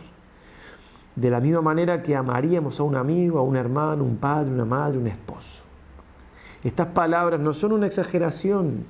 De 1.15 1.31
la 1.31 1.39
misma 1.39 1.61
manera 1.61 2.03
que 2.03 2.15
amaríamos 2.15 2.79
a 2.79 2.83
un 2.83 2.95
amigo, 2.95 3.39
a 3.39 3.41
un 3.41 3.55
hermano, 3.55 4.03
un 4.03 4.17
padre, 4.17 4.51
una 4.51 4.65
madre, 4.65 4.97
un 4.97 5.07
esposo. 5.07 5.63
Estas 6.63 6.87
palabras 6.87 7.39
no 7.39 7.53
son 7.53 7.71
una 7.71 7.87
exageración, 7.87 8.83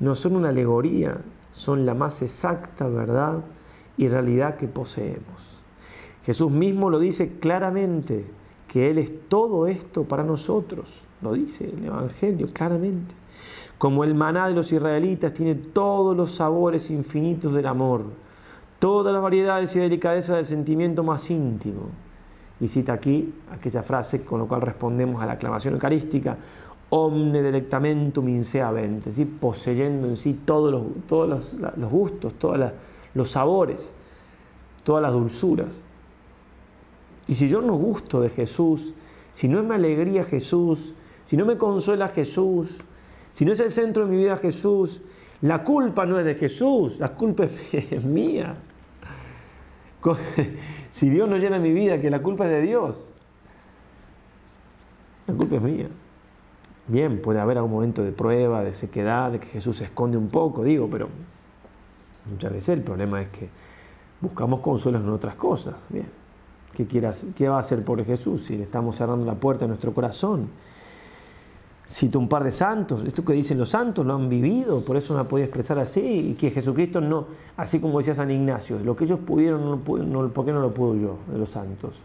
no 0.00 0.14
son 0.14 0.34
una 0.34 0.48
alegoría, 0.48 1.18
son 1.52 1.84
la 1.84 1.94
más 1.94 2.22
exacta 2.22 2.88
verdad 2.88 3.40
y 4.00 4.08
realidad 4.08 4.56
que 4.56 4.66
poseemos. 4.66 5.60
Jesús 6.24 6.50
mismo 6.50 6.88
lo 6.88 6.98
dice 6.98 7.38
claramente, 7.38 8.24
que 8.66 8.90
Él 8.90 8.96
es 8.96 9.28
todo 9.28 9.66
esto 9.66 10.04
para 10.04 10.24
nosotros, 10.24 11.02
lo 11.20 11.34
dice 11.34 11.66
el 11.66 11.84
Evangelio 11.84 12.48
claramente. 12.50 13.14
Como 13.76 14.02
el 14.02 14.14
maná 14.14 14.48
de 14.48 14.54
los 14.54 14.72
israelitas 14.72 15.34
tiene 15.34 15.54
todos 15.54 16.16
los 16.16 16.32
sabores 16.32 16.90
infinitos 16.90 17.52
del 17.52 17.66
amor, 17.66 18.04
todas 18.78 19.12
las 19.12 19.20
variedades 19.20 19.76
y 19.76 19.80
delicadezas 19.80 20.36
del 20.36 20.46
sentimiento 20.46 21.02
más 21.02 21.30
íntimo. 21.30 21.90
Y 22.58 22.68
cita 22.68 22.94
aquí 22.94 23.34
aquella 23.52 23.82
frase 23.82 24.24
con 24.24 24.40
la 24.40 24.46
cual 24.46 24.62
respondemos 24.62 25.22
a 25.22 25.26
la 25.26 25.32
aclamación 25.32 25.74
eucarística, 25.74 26.38
omne 26.88 27.42
delectamentum 27.42 28.26
inseavente, 28.30 29.12
¿sí? 29.12 29.26
poseyendo 29.26 30.08
en 30.08 30.16
sí 30.16 30.40
todos 30.46 30.72
los, 30.72 30.84
todos 31.06 31.28
los, 31.28 31.76
los 31.76 31.90
gustos, 31.90 32.32
todas 32.34 32.60
las 32.60 32.72
los 33.14 33.30
sabores, 33.30 33.94
todas 34.84 35.02
las 35.02 35.12
dulzuras. 35.12 35.80
Y 37.26 37.34
si 37.34 37.48
yo 37.48 37.60
no 37.60 37.74
gusto 37.74 38.20
de 38.20 38.30
Jesús, 38.30 38.94
si 39.32 39.48
no 39.48 39.58
es 39.58 39.64
mi 39.64 39.74
alegría 39.74 40.24
Jesús, 40.24 40.94
si 41.24 41.36
no 41.36 41.46
me 41.46 41.56
consuela 41.56 42.08
Jesús, 42.08 42.78
si 43.32 43.44
no 43.44 43.52
es 43.52 43.60
el 43.60 43.70
centro 43.70 44.04
de 44.04 44.10
mi 44.10 44.16
vida 44.16 44.36
Jesús, 44.36 45.00
la 45.42 45.62
culpa 45.62 46.06
no 46.06 46.18
es 46.18 46.24
de 46.24 46.34
Jesús, 46.34 46.98
la 46.98 47.14
culpa 47.14 47.44
es 47.72 48.04
mía. 48.04 48.54
Si 50.90 51.08
Dios 51.08 51.28
no 51.28 51.36
llena 51.36 51.58
mi 51.60 51.72
vida, 51.72 52.00
que 52.00 52.10
la 52.10 52.20
culpa 52.20 52.46
es 52.46 52.50
de 52.50 52.62
Dios. 52.62 53.12
La 55.26 55.34
culpa 55.34 55.56
es 55.56 55.62
mía. 55.62 55.88
Bien, 56.88 57.22
puede 57.22 57.38
haber 57.38 57.58
algún 57.58 57.72
momento 57.72 58.02
de 58.02 58.10
prueba, 58.10 58.64
de 58.64 58.74
sequedad, 58.74 59.30
de 59.30 59.38
que 59.38 59.46
Jesús 59.46 59.76
se 59.76 59.84
esconde 59.84 60.18
un 60.18 60.28
poco, 60.28 60.64
digo, 60.64 60.88
pero 60.90 61.08
Muchas 62.26 62.52
veces 62.52 62.68
el 62.70 62.82
problema 62.82 63.22
es 63.22 63.28
que 63.28 63.48
buscamos 64.20 64.60
consuelo 64.60 64.98
en 64.98 65.08
otras 65.08 65.36
cosas. 65.36 65.76
Bien. 65.88 66.06
¿Qué, 66.74 66.86
¿Qué 66.86 67.48
va 67.48 67.56
a 67.56 67.60
hacer 67.60 67.84
por 67.84 68.04
Jesús 68.04 68.44
si 68.44 68.56
le 68.56 68.62
estamos 68.62 68.96
cerrando 68.96 69.26
la 69.26 69.34
puerta 69.34 69.64
a 69.64 69.68
nuestro 69.68 69.92
corazón? 69.92 70.48
Cito 71.88 72.20
un 72.20 72.28
par 72.28 72.44
de 72.44 72.52
santos, 72.52 73.04
esto 73.04 73.24
que 73.24 73.32
dicen 73.32 73.58
los 73.58 73.70
santos 73.70 74.06
lo 74.06 74.14
han 74.14 74.28
vivido, 74.28 74.84
por 74.84 74.96
eso 74.96 75.12
no 75.12 75.18
la 75.18 75.28
podía 75.28 75.46
expresar 75.46 75.76
así, 75.80 76.30
y 76.30 76.34
que 76.34 76.52
Jesucristo 76.52 77.00
no, 77.00 77.26
así 77.56 77.80
como 77.80 77.98
decía 77.98 78.14
San 78.14 78.30
Ignacio, 78.30 78.78
lo 78.78 78.94
que 78.94 79.02
ellos 79.02 79.18
pudieron, 79.18 79.68
no, 79.68 79.78
¿por 80.28 80.44
qué 80.44 80.52
no 80.52 80.60
lo 80.60 80.72
puedo 80.72 80.94
yo, 80.94 81.16
de 81.32 81.38
los 81.38 81.50
santos? 81.50 81.98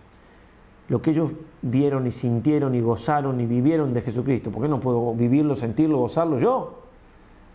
Lo 0.89 1.03
que 1.03 1.11
ellos 1.11 1.33
vieron 1.61 2.07
y 2.07 2.11
sintieron 2.11 2.73
y 2.73 2.81
gozaron 2.81 3.39
y 3.39 3.45
vivieron 3.45 3.93
de 3.93 4.01
Jesucristo, 4.01 4.49
¿por 4.49 4.63
qué 4.63 4.67
no 4.67 4.79
puedo 4.79 5.13
vivirlo, 5.13 5.55
sentirlo, 5.55 5.99
gozarlo 5.99 6.39
yo? 6.39 6.79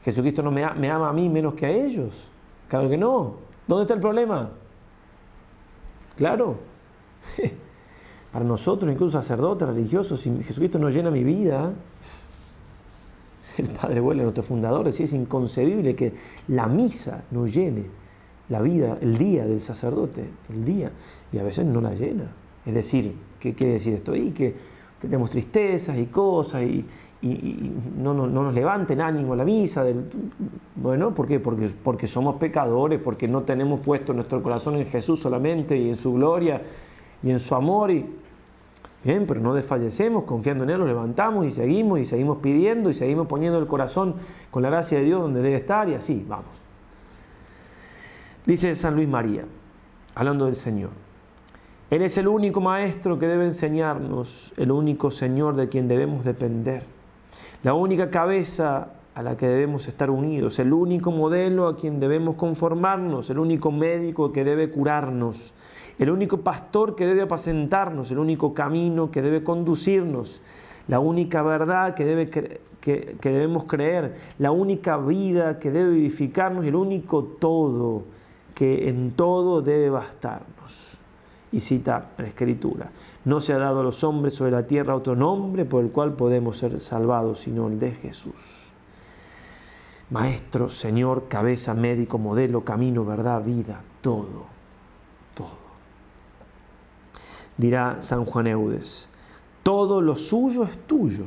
Jesucristo 0.04 0.40
no 0.40 0.52
me, 0.52 0.64
me 0.74 0.88
ama 0.88 1.08
a 1.08 1.12
mí 1.12 1.28
menos 1.28 1.54
que 1.54 1.66
a 1.66 1.70
ellos. 1.70 2.28
Claro 2.70 2.88
que 2.88 2.96
no. 2.96 3.34
¿Dónde 3.66 3.82
está 3.82 3.94
el 3.94 4.00
problema? 4.00 4.48
Claro. 6.16 6.56
Para 8.32 8.44
nosotros, 8.44 8.90
incluso 8.90 9.20
sacerdotes 9.20 9.66
religiosos, 9.66 10.20
si 10.20 10.30
Jesucristo 10.44 10.78
no 10.78 10.88
llena 10.88 11.10
mi 11.10 11.24
vida, 11.24 11.72
el 13.58 13.68
Padre 13.70 13.98
vuelve, 13.98 14.22
nuestro 14.22 14.44
fundador, 14.44 14.86
decía, 14.86 15.04
es 15.04 15.12
inconcebible 15.12 15.96
que 15.96 16.14
la 16.46 16.68
misa 16.68 17.24
no 17.32 17.48
llene 17.48 17.86
la 18.48 18.62
vida, 18.62 18.98
el 19.00 19.18
día 19.18 19.44
del 19.46 19.60
sacerdote, 19.60 20.24
el 20.48 20.64
día, 20.64 20.92
y 21.32 21.38
a 21.38 21.42
veces 21.42 21.66
no 21.66 21.80
la 21.80 21.92
llena. 21.92 22.30
Es 22.64 22.74
decir, 22.74 23.16
¿qué 23.40 23.52
quiere 23.52 23.74
decir 23.74 23.94
esto? 23.94 24.14
Y 24.14 24.30
que 24.30 24.54
tenemos 25.00 25.28
tristezas 25.28 25.98
y 25.98 26.06
cosas 26.06 26.62
y, 26.62 26.84
no, 27.22 28.14
no, 28.14 28.26
nos 28.26 28.54
levanten 28.54 29.00
ánimo 29.00 29.36
la 29.36 29.44
misa. 29.44 29.84
Del, 29.84 30.04
bueno, 30.76 31.14
¿por 31.14 31.26
qué? 31.26 31.40
Porque, 31.40 31.70
porque 31.82 32.06
somos 32.06 32.36
pecadores, 32.36 33.00
porque 33.00 33.28
no 33.28 33.42
tenemos 33.42 33.80
puesto 33.80 34.12
nuestro 34.12 34.42
corazón 34.42 34.76
en 34.76 34.86
Jesús 34.86 35.20
solamente 35.20 35.76
y 35.76 35.90
en 35.90 35.96
su 35.96 36.14
gloria 36.14 36.62
y 37.22 37.30
en 37.30 37.38
su 37.38 37.54
amor. 37.54 37.90
Y, 37.90 38.06
Bien, 39.02 39.26
pero 39.26 39.40
no 39.40 39.54
desfallecemos, 39.54 40.24
confiando 40.24 40.64
en 40.64 40.70
Él, 40.70 40.78
lo 40.80 40.86
levantamos 40.86 41.46
y 41.46 41.52
seguimos 41.52 42.00
y 42.00 42.04
seguimos 42.04 42.38
pidiendo 42.38 42.90
y 42.90 42.94
seguimos 42.94 43.26
poniendo 43.26 43.58
el 43.58 43.66
corazón 43.66 44.14
con 44.50 44.62
la 44.62 44.68
gracia 44.68 44.98
de 44.98 45.04
Dios 45.04 45.22
donde 45.22 45.40
debe 45.40 45.56
estar 45.56 45.88
y 45.88 45.94
así, 45.94 46.24
vamos. 46.28 46.50
Dice 48.44 48.74
San 48.76 48.94
Luis 48.94 49.08
María, 49.08 49.44
hablando 50.14 50.44
del 50.44 50.54
Señor, 50.54 50.90
Él 51.88 52.02
es 52.02 52.18
el 52.18 52.28
único 52.28 52.60
Maestro 52.60 53.18
que 53.18 53.26
debe 53.26 53.46
enseñarnos, 53.46 54.52
el 54.58 54.70
único 54.70 55.10
Señor 55.10 55.56
de 55.56 55.70
quien 55.70 55.88
debemos 55.88 56.22
depender, 56.24 56.84
la 57.62 57.74
única 57.74 58.10
cabeza 58.10 58.88
a 59.14 59.22
la 59.22 59.36
que 59.36 59.46
debemos 59.46 59.88
estar 59.88 60.10
unidos, 60.10 60.58
el 60.58 60.72
único 60.72 61.10
modelo 61.10 61.68
a 61.68 61.76
quien 61.76 62.00
debemos 62.00 62.36
conformarnos, 62.36 63.28
el 63.30 63.38
único 63.38 63.70
médico 63.70 64.32
que 64.32 64.44
debe 64.44 64.70
curarnos, 64.70 65.52
el 65.98 66.10
único 66.10 66.38
pastor 66.38 66.96
que 66.96 67.06
debe 67.06 67.22
apacentarnos, 67.22 68.10
el 68.10 68.18
único 68.18 68.54
camino 68.54 69.10
que 69.10 69.20
debe 69.20 69.44
conducirnos, 69.44 70.40
la 70.88 71.00
única 71.00 71.42
verdad 71.42 71.94
que, 71.94 72.04
debe 72.04 72.30
que, 72.30 72.60
debemos 73.22 73.64
creer, 73.64 74.16
la 74.38 74.50
única 74.50 74.96
vida 74.96 75.58
que 75.58 75.70
debe 75.70 75.90
vivificarnos 75.90 76.64
el 76.64 76.74
único 76.74 77.24
todo 77.24 78.04
que 78.54 78.88
en 78.88 79.12
todo 79.12 79.60
debe 79.60 79.90
bastarnos. 79.90 80.89
Y 81.52 81.60
cita 81.60 82.10
la 82.16 82.26
Escritura, 82.26 82.90
no 83.24 83.40
se 83.40 83.52
ha 83.52 83.58
dado 83.58 83.80
a 83.80 83.84
los 83.84 84.04
hombres 84.04 84.34
sobre 84.34 84.52
la 84.52 84.66
tierra 84.66 84.94
otro 84.94 85.16
nombre 85.16 85.64
por 85.64 85.82
el 85.82 85.90
cual 85.90 86.12
podemos 86.12 86.58
ser 86.58 86.78
salvados, 86.80 87.40
sino 87.40 87.66
el 87.66 87.78
de 87.78 87.92
Jesús. 87.92 88.34
Maestro, 90.10 90.68
Señor, 90.68 91.26
cabeza, 91.28 91.74
médico, 91.74 92.18
modelo, 92.18 92.64
camino, 92.64 93.04
verdad, 93.04 93.42
vida, 93.44 93.80
todo, 94.00 94.46
todo 95.34 95.60
dirá 97.60 97.98
San 98.00 98.24
Juan 98.24 98.46
Eudes, 98.46 99.08
todo 99.62 100.00
lo 100.00 100.16
suyo 100.16 100.64
es 100.64 100.76
tuyo, 100.86 101.26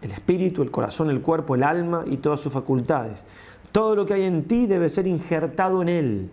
el 0.00 0.10
espíritu, 0.10 0.62
el 0.62 0.70
corazón, 0.70 1.10
el 1.10 1.20
cuerpo, 1.20 1.54
el 1.54 1.62
alma 1.62 2.04
y 2.06 2.16
todas 2.16 2.40
sus 2.40 2.52
facultades. 2.52 3.24
Todo 3.70 3.94
lo 3.94 4.04
que 4.04 4.14
hay 4.14 4.22
en 4.22 4.44
ti 4.44 4.66
debe 4.66 4.90
ser 4.90 5.06
injertado 5.06 5.80
en 5.80 5.88
Él. 5.88 6.30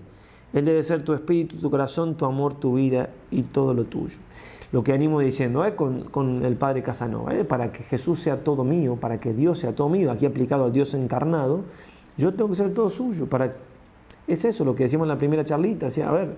Él 0.54 0.66
debe 0.66 0.84
ser 0.84 1.04
tu 1.04 1.14
espíritu, 1.14 1.58
tu 1.58 1.70
corazón, 1.70 2.16
tu 2.16 2.26
amor, 2.26 2.56
tu 2.56 2.76
vida 2.76 3.10
y 3.32 3.44
todo 3.44 3.74
lo 3.74 3.86
tuyo. 3.86 4.18
Lo 4.72 4.84
que 4.84 4.92
venimos 4.92 5.24
diciendo 5.24 5.66
¿eh? 5.66 5.76
con, 5.76 6.46
el 6.46 6.56
Padre 6.56 6.84
Casanova, 6.84 7.34
¿eh? 7.36 7.44
para 7.44 7.72
que 7.72 7.84
Jesús 7.84 8.20
sea 8.20 8.44
todo 8.44 8.64
mío, 8.64 8.98
para 8.98 9.20
que 9.20 9.34
Dios 9.34 9.60
sea 9.60 9.74
todo 9.74 9.90
mío, 9.90 10.12
aquí 10.12 10.26
aplicado 10.26 10.66
al 10.66 10.72
Dios 10.72 10.94
encarnado, 10.94 11.62
yo 12.18 12.34
tengo 12.34 12.50
que 12.50 12.56
ser 12.56 12.74
todo 12.74 12.90
suyo. 12.90 13.28
Para... 13.28 13.56
Es 14.28 14.46
eso 14.46 14.64
lo 14.64 14.76
que 14.76 14.84
decimos 14.84 15.06
en 15.06 15.10
la 15.10 15.18
primera 15.18 15.44
charlita, 15.44 15.88
a 15.88 16.12
ver, 16.12 16.36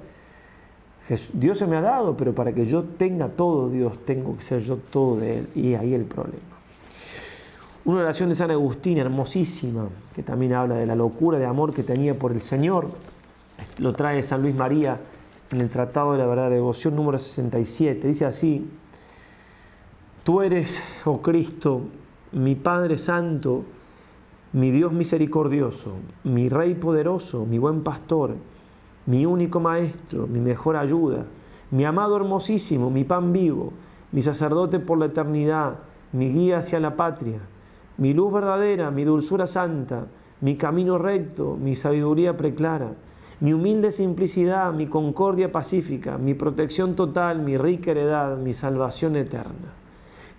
Dios 1.33 1.57
se 1.57 1.67
me 1.67 1.75
ha 1.75 1.81
dado, 1.81 2.15
pero 2.15 2.33
para 2.33 2.53
que 2.53 2.65
yo 2.65 2.83
tenga 2.83 3.27
todo 3.27 3.69
Dios, 3.69 3.97
tengo 4.05 4.37
que 4.37 4.43
ser 4.43 4.59
yo 4.61 4.77
todo 4.77 5.17
de 5.17 5.39
Él. 5.39 5.47
Y 5.55 5.73
ahí 5.73 5.93
el 5.93 6.05
problema. 6.05 6.39
Una 7.83 8.01
oración 8.01 8.29
de 8.29 8.35
San 8.35 8.51
Agustín, 8.51 8.97
hermosísima, 8.99 9.89
que 10.13 10.23
también 10.23 10.53
habla 10.53 10.75
de 10.75 10.85
la 10.85 10.95
locura 10.95 11.39
de 11.39 11.45
amor 11.45 11.73
que 11.73 11.83
tenía 11.83 12.17
por 12.17 12.31
el 12.31 12.39
Señor. 12.39 12.89
Lo 13.79 13.93
trae 13.93 14.23
San 14.23 14.41
Luis 14.41 14.55
María 14.55 14.99
en 15.51 15.61
el 15.61 15.69
Tratado 15.69 16.13
de 16.13 16.17
la 16.17 16.25
Verdad 16.25 16.49
de 16.49 16.55
Devoción 16.55 16.95
número 16.95 17.19
67. 17.19 18.07
Dice 18.07 18.25
así, 18.25 18.69
Tú 20.23 20.41
eres, 20.41 20.81
oh 21.05 21.21
Cristo, 21.21 21.81
mi 22.31 22.55
Padre 22.55 22.97
Santo, 22.97 23.63
mi 24.53 24.71
Dios 24.71 24.91
misericordioso, 24.91 25.93
mi 26.23 26.49
Rey 26.49 26.75
poderoso, 26.75 27.45
mi 27.45 27.57
buen 27.57 27.83
pastor 27.83 28.35
mi 29.05 29.25
único 29.25 29.59
maestro, 29.59 30.27
mi 30.27 30.39
mejor 30.39 30.75
ayuda, 30.75 31.25
mi 31.71 31.85
amado 31.85 32.17
hermosísimo, 32.17 32.89
mi 32.89 33.03
pan 33.03 33.33
vivo, 33.33 33.73
mi 34.11 34.21
sacerdote 34.21 34.79
por 34.79 34.97
la 34.97 35.07
eternidad, 35.07 35.79
mi 36.11 36.29
guía 36.29 36.59
hacia 36.59 36.79
la 36.79 36.95
patria, 36.95 37.39
mi 37.97 38.13
luz 38.13 38.31
verdadera, 38.33 38.91
mi 38.91 39.03
dulzura 39.03 39.47
santa, 39.47 40.05
mi 40.41 40.55
camino 40.55 40.97
recto, 40.97 41.57
mi 41.59 41.75
sabiduría 41.75 42.37
preclara, 42.37 42.93
mi 43.41 43.53
humilde 43.53 43.91
simplicidad, 43.91 44.71
mi 44.71 44.87
concordia 44.87 45.51
pacífica, 45.51 46.17
mi 46.17 46.33
protección 46.33 46.95
total, 46.95 47.41
mi 47.41 47.57
rica 47.57 47.91
heredad, 47.91 48.37
mi 48.37 48.53
salvación 48.53 49.15
eterna. 49.15 49.73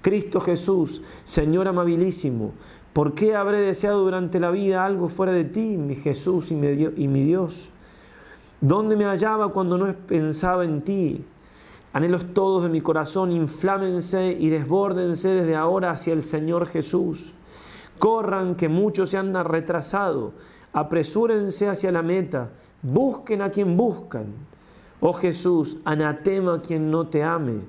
Cristo 0.01 0.41
Jesús, 0.41 1.03
Señor 1.25 1.69
amabilísimo, 1.69 2.53
¿por 2.93 3.15
qué 3.15 3.37
habré 3.37 3.61
deseado 3.61 4.03
durante 4.03 4.41
la 4.41 4.51
vida 4.51 4.85
algo 4.85 5.09
fuera 5.09 5.33
de 5.33 5.45
ti, 5.45 5.77
mi 5.77 5.97
Jesús 5.97 6.51
y 6.51 6.55
mi 6.55 7.25
Dios? 7.25 7.71
¿Dónde 8.61 8.97
me 8.97 9.05
hallaba 9.05 9.53
cuando 9.53 9.77
no 9.77 9.93
pensaba 9.93 10.65
en 10.65 10.83
ti? 10.83 11.25
Anhelos 11.93 12.33
todos 12.33 12.63
de 12.63 12.69
mi 12.69 12.81
corazón, 12.81 13.33
inflámense 13.33 14.37
y 14.39 14.49
desbórdense 14.49 15.31
desde 15.31 15.57
ahora 15.57 15.91
hacia 15.91 16.13
el 16.13 16.23
Señor 16.23 16.69
Jesús. 16.69 17.35
Corran 17.99 18.55
que 18.55 18.69
muchos 18.69 19.11
se 19.11 19.19
han 19.19 19.35
retrasado, 19.45 20.33
apresúrense 20.73 21.69
hacia 21.69 21.91
la 21.91 22.03
meta, 22.03 22.51
busquen 22.83 23.43
a 23.43 23.51
quien 23.51 23.77
buscan. 23.77 24.27
Oh 25.01 25.13
Jesús, 25.13 25.79
anatema 25.85 26.55
a 26.55 26.61
quien 26.61 26.91
no 26.91 27.09
te 27.09 27.23
ame, 27.23 27.61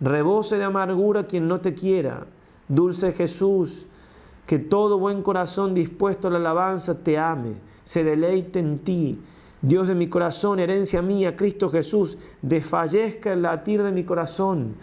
rebose 0.00 0.56
de 0.56 0.64
amargura 0.64 1.20
a 1.20 1.26
quien 1.26 1.46
no 1.46 1.60
te 1.60 1.74
quiera. 1.74 2.26
Dulce 2.68 3.12
Jesús, 3.12 3.86
que 4.46 4.58
todo 4.58 4.98
buen 4.98 5.22
corazón 5.22 5.74
dispuesto 5.74 6.28
a 6.28 6.30
la 6.30 6.38
alabanza 6.38 6.98
te 7.02 7.18
ame, 7.18 7.54
se 7.84 8.02
deleite 8.02 8.58
en 8.58 8.78
ti 8.78 9.18
Dios 9.62 9.86
de 9.88 9.94
mi 9.94 10.08
corazón, 10.08 10.58
herencia 10.58 11.02
mía, 11.02 11.36
Cristo 11.36 11.68
Jesús, 11.68 12.16
desfallezca 12.40 13.34
el 13.34 13.42
latir 13.42 13.82
de 13.82 13.92
mi 13.92 14.04
corazón. 14.04 14.76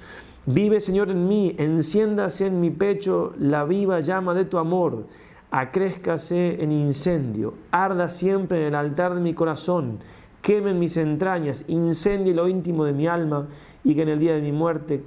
Vive, 0.46 0.79
Señor, 0.79 1.10
en 1.10 1.27
mí, 1.27 1.56
enciéndase 1.58 2.46
en 2.46 2.62
mi 2.62 2.70
pecho 2.70 3.34
la 3.39 3.63
viva 3.65 4.01
llama 4.01 4.36
de 4.36 4.46
tu 4.46 4.60
amor, 4.60 5.08
acrézcase 5.51 6.62
en 6.62 6.72
incendio, 6.72 7.54
arda 7.72 8.10
siempre 8.10 8.60
en 8.60 8.68
el 8.68 8.75
altar 8.75 9.16
de 9.16 9.22
mi 9.22 9.34
corazón, 9.34 10.00
queme 10.42 10.72
en 10.72 10.80
mis 10.80 10.98
entrañas, 10.98 11.63
incendie 11.68 12.34
lo 12.34 12.48
íntimo 12.48 12.86
de 12.86 12.94
mi 12.94 13.08
alma 13.08 13.48
y 13.84 13.96
que 13.96 14.04
en 14.04 14.10
el 14.10 14.20
día 14.20 14.34
de 14.34 14.42
mi 14.42 14.51
muerte 14.51 15.06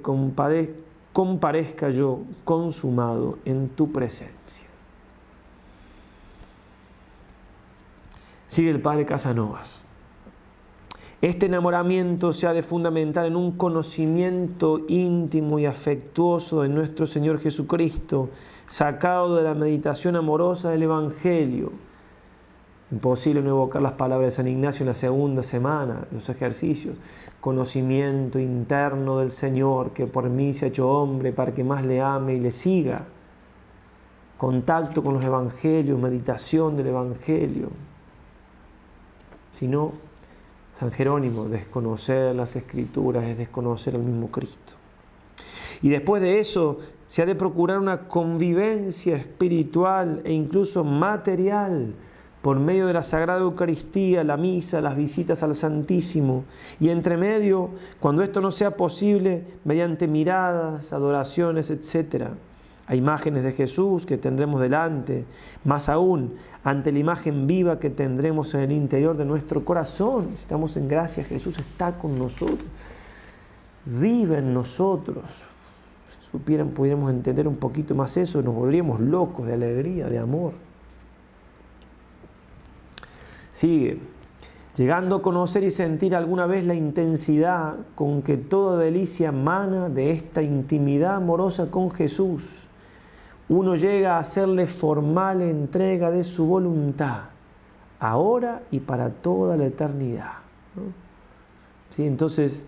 comparezca 1.13 1.89
yo 1.89 2.21
consumado 2.43 3.37
en 3.45 3.69
tu 3.69 3.91
presencia. 3.91 4.67
Sigue 8.47 8.71
el 8.71 8.81
padre 8.81 9.05
Casanovas. 9.05 9.85
Este 11.21 11.45
enamoramiento 11.45 12.33
se 12.33 12.47
ha 12.47 12.53
de 12.53 12.63
fundamentar 12.63 13.27
en 13.27 13.35
un 13.35 13.51
conocimiento 13.51 14.79
íntimo 14.87 15.59
y 15.59 15.67
afectuoso 15.67 16.63
de 16.63 16.69
nuestro 16.69 17.05
Señor 17.05 17.39
Jesucristo, 17.39 18.29
sacado 18.65 19.35
de 19.35 19.43
la 19.43 19.53
meditación 19.53 20.15
amorosa 20.15 20.71
del 20.71 20.81
Evangelio. 20.81 21.73
Imposible 22.91 23.43
no 23.43 23.51
evocar 23.51 23.83
las 23.83 23.93
palabras 23.93 24.31
de 24.31 24.35
San 24.35 24.47
Ignacio 24.47 24.81
en 24.81 24.87
la 24.87 24.95
segunda 24.95 25.43
semana, 25.43 26.07
los 26.11 26.27
ejercicios. 26.27 26.97
Conocimiento 27.39 28.39
interno 28.39 29.19
del 29.19 29.29
Señor, 29.29 29.91
que 29.91 30.07
por 30.07 30.27
mí 30.27 30.55
se 30.55 30.65
ha 30.65 30.67
hecho 30.69 30.89
hombre 30.89 31.31
para 31.33 31.53
que 31.53 31.63
más 31.63 31.85
le 31.85 32.01
ame 32.01 32.33
y 32.33 32.39
le 32.39 32.49
siga. 32.49 33.05
Contacto 34.39 35.03
con 35.03 35.13
los 35.13 35.23
Evangelios, 35.23 35.99
meditación 35.99 36.75
del 36.75 36.87
Evangelio. 36.87 37.69
Si 39.53 39.67
no, 39.67 39.91
San 40.81 40.91
Jerónimo, 40.91 41.47
desconocer 41.47 42.35
las 42.35 42.55
escrituras 42.55 43.25
es 43.25 43.37
desconocer 43.37 43.93
al 43.93 44.01
mismo 44.01 44.31
Cristo. 44.31 44.73
Y 45.83 45.89
después 45.89 46.23
de 46.23 46.39
eso 46.39 46.79
se 47.07 47.21
ha 47.21 47.27
de 47.27 47.35
procurar 47.35 47.77
una 47.77 48.07
convivencia 48.07 49.15
espiritual 49.15 50.23
e 50.25 50.33
incluso 50.33 50.83
material 50.83 51.93
por 52.41 52.59
medio 52.59 52.87
de 52.87 52.93
la 52.93 53.03
Sagrada 53.03 53.41
Eucaristía, 53.41 54.23
la 54.23 54.37
misa, 54.37 54.81
las 54.81 54.95
visitas 54.95 55.43
al 55.43 55.53
Santísimo. 55.53 56.45
Y 56.79 56.89
entre 56.89 57.15
medio, 57.15 57.69
cuando 57.99 58.23
esto 58.23 58.41
no 58.41 58.51
sea 58.51 58.75
posible, 58.75 59.43
mediante 59.63 60.07
miradas, 60.07 60.93
adoraciones, 60.93 61.69
etc. 61.69 62.29
A 62.91 62.95
imágenes 62.95 63.43
de 63.43 63.53
Jesús 63.53 64.05
que 64.05 64.17
tendremos 64.17 64.59
delante, 64.59 65.23
más 65.63 65.87
aún 65.87 66.33
ante 66.61 66.91
la 66.91 66.99
imagen 66.99 67.47
viva 67.47 67.79
que 67.79 67.89
tendremos 67.89 68.53
en 68.53 68.59
el 68.59 68.73
interior 68.73 69.15
de 69.15 69.23
nuestro 69.23 69.63
corazón. 69.63 70.31
Estamos 70.33 70.75
en 70.75 70.89
gracia, 70.89 71.23
Jesús 71.23 71.57
está 71.57 71.97
con 71.97 72.19
nosotros, 72.19 72.67
vive 73.85 74.39
en 74.39 74.53
nosotros. 74.53 75.23
Si 76.09 76.31
supieran, 76.31 76.71
pudiéramos 76.71 77.13
entender 77.13 77.47
un 77.47 77.55
poquito 77.55 77.95
más 77.95 78.17
eso, 78.17 78.41
nos 78.41 78.53
volveríamos 78.53 78.99
locos 78.99 79.47
de 79.47 79.53
alegría, 79.53 80.09
de 80.09 80.19
amor. 80.19 80.51
Sigue. 83.53 83.99
Llegando 84.75 85.15
a 85.15 85.21
conocer 85.21 85.63
y 85.63 85.71
sentir 85.71 86.13
alguna 86.13 86.45
vez 86.45 86.65
la 86.65 86.73
intensidad 86.73 87.75
con 87.95 88.21
que 88.21 88.35
toda 88.35 88.77
delicia 88.77 89.31
mana 89.31 89.87
de 89.87 90.11
esta 90.11 90.41
intimidad 90.41 91.15
amorosa 91.15 91.71
con 91.71 91.89
Jesús, 91.89 92.67
uno 93.51 93.75
llega 93.75 94.15
a 94.15 94.19
hacerle 94.19 94.65
formal 94.65 95.41
entrega 95.41 96.09
de 96.09 96.23
su 96.23 96.45
voluntad, 96.45 97.23
ahora 97.99 98.61
y 98.71 98.79
para 98.79 99.09
toda 99.09 99.57
la 99.57 99.65
eternidad. 99.65 100.35
¿Sí? 101.89 102.07
Entonces, 102.07 102.65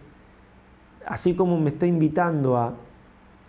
así 1.05 1.35
como 1.35 1.57
me 1.57 1.69
está 1.69 1.85
invitando 1.85 2.57
a 2.57 2.73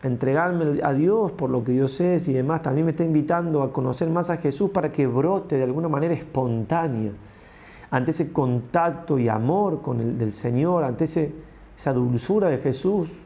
entregarme 0.05 0.81
a 0.81 0.93
Dios 0.93 1.33
por 1.33 1.50
lo 1.50 1.64
que 1.64 1.73
Dios 1.73 2.00
es 2.00 2.29
y 2.29 2.33
demás, 2.33 2.62
también 2.62 2.85
me 2.85 2.93
está 2.93 3.03
invitando 3.03 3.64
a 3.64 3.73
conocer 3.73 4.09
más 4.11 4.31
a 4.31 4.37
Jesús 4.37 4.71
para 4.71 4.93
que 4.93 5.09
brote 5.09 5.57
de 5.57 5.64
alguna 5.64 5.88
manera 5.88 6.14
espontánea, 6.14 7.11
ante 7.91 8.12
ese 8.12 8.33
contacto 8.33 9.19
y 9.19 9.29
amor 9.29 9.83
con 9.83 10.00
el 10.00 10.17
del 10.17 10.33
Señor, 10.33 10.85
ante 10.85 11.03
esa 11.03 11.93
dulzura 11.93 12.47
de 12.49 12.59
Jesús, 12.59 13.19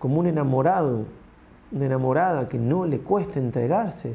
como 0.00 0.18
un 0.18 0.26
enamorado, 0.26 1.04
una 1.72 1.86
enamorada 1.86 2.48
que 2.48 2.58
no 2.58 2.86
le 2.86 2.98
cuesta 2.98 3.38
entregarse 3.38 4.14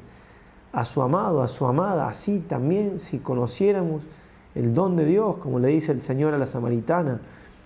a 0.73 0.85
su 0.85 1.01
amado, 1.01 1.41
a 1.41 1.47
su 1.47 1.65
amada, 1.65 2.07
así 2.07 2.39
también 2.39 2.99
si 2.99 3.19
conociéramos 3.19 4.03
el 4.55 4.73
don 4.73 4.95
de 4.95 5.05
Dios, 5.05 5.37
como 5.37 5.59
le 5.59 5.69
dice 5.69 5.91
el 5.91 6.01
Señor 6.01 6.33
a 6.33 6.37
la 6.37 6.45
samaritana, 6.45 7.19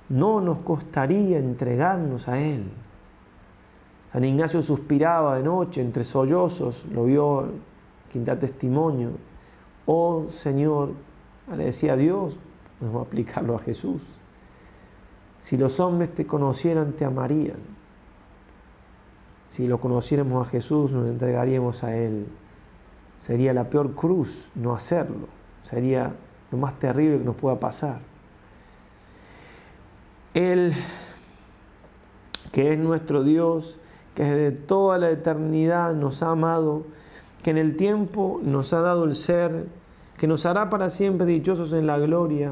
no 0.09 0.41
nos 0.41 0.59
costaría 0.59 1.37
entregarnos 1.39 2.27
a 2.27 2.39
Él. 2.39 2.63
San 4.11 4.23
Ignacio 4.23 4.61
suspiraba 4.61 5.37
de 5.37 5.43
noche 5.43 5.81
entre 5.81 6.03
sollozos, 6.03 6.85
lo 6.91 7.05
vio 7.05 7.47
quinta 8.11 8.39
testimonio. 8.39 9.09
Oh 9.85 10.27
Señor, 10.29 10.91
le 11.55 11.65
decía 11.65 11.93
a 11.93 11.97
Dios, 11.97 12.37
vamos 12.79 13.03
a 13.03 13.07
aplicarlo 13.07 13.55
a 13.55 13.59
Jesús. 13.59 14.03
Si 15.39 15.57
los 15.57 15.79
hombres 15.79 16.13
te 16.13 16.25
conocieran, 16.25 16.93
te 16.93 17.05
amarían. 17.05 17.74
Si 19.55 19.67
lo 19.67 19.79
conociéramos 19.79 20.45
a 20.45 20.49
Jesús, 20.49 20.91
nos 20.91 21.07
entregaríamos 21.07 21.81
a 21.85 21.95
Él. 21.95 22.25
Sería 23.17 23.53
la 23.53 23.69
peor 23.69 23.93
cruz 23.93 24.51
no 24.53 24.75
hacerlo. 24.75 25.29
Sería 25.63 26.13
lo 26.51 26.57
más 26.57 26.77
terrible 26.77 27.19
que 27.19 27.23
nos 27.23 27.37
pueda 27.37 27.57
pasar. 27.57 27.99
Él, 30.33 30.73
que 32.51 32.73
es 32.73 32.77
nuestro 32.77 33.23
Dios, 33.23 33.79
que 34.13 34.25
desde 34.25 34.51
toda 34.51 34.97
la 34.97 35.09
eternidad 35.09 35.93
nos 35.93 36.21
ha 36.21 36.31
amado, 36.31 36.83
que 37.41 37.51
en 37.51 37.57
el 37.57 37.77
tiempo 37.77 38.41
nos 38.43 38.73
ha 38.73 38.81
dado 38.81 39.05
el 39.05 39.15
ser, 39.15 39.67
que 40.17 40.27
nos 40.27 40.45
hará 40.45 40.69
para 40.69 40.89
siempre 40.89 41.25
dichosos 41.25 41.71
en 41.71 41.87
la 41.87 41.97
gloria. 41.97 42.51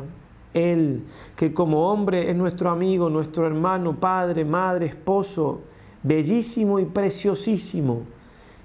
Él, 0.53 1.03
que 1.35 1.53
como 1.53 1.91
hombre 1.91 2.29
es 2.29 2.35
nuestro 2.37 2.69
amigo, 2.69 3.09
nuestro 3.09 3.45
hermano, 3.45 3.99
padre, 3.99 4.45
madre, 4.45 4.85
esposo, 4.85 5.63
bellísimo 6.03 6.79
y 6.79 6.85
preciosísimo, 6.85 8.01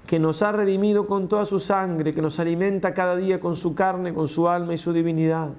que 0.05 0.19
nos 0.19 0.41
ha 0.41 0.51
redimido 0.51 1.07
con 1.07 1.27
toda 1.27 1.45
su 1.45 1.59
sangre, 1.59 2.13
que 2.13 2.21
nos 2.21 2.39
alimenta 2.39 2.93
cada 2.93 3.15
día 3.15 3.39
con 3.39 3.55
su 3.55 3.75
carne, 3.75 4.13
con 4.13 4.27
su 4.27 4.47
alma 4.47 4.73
y 4.73 4.77
su 4.77 4.93
divinidad. 4.93 5.49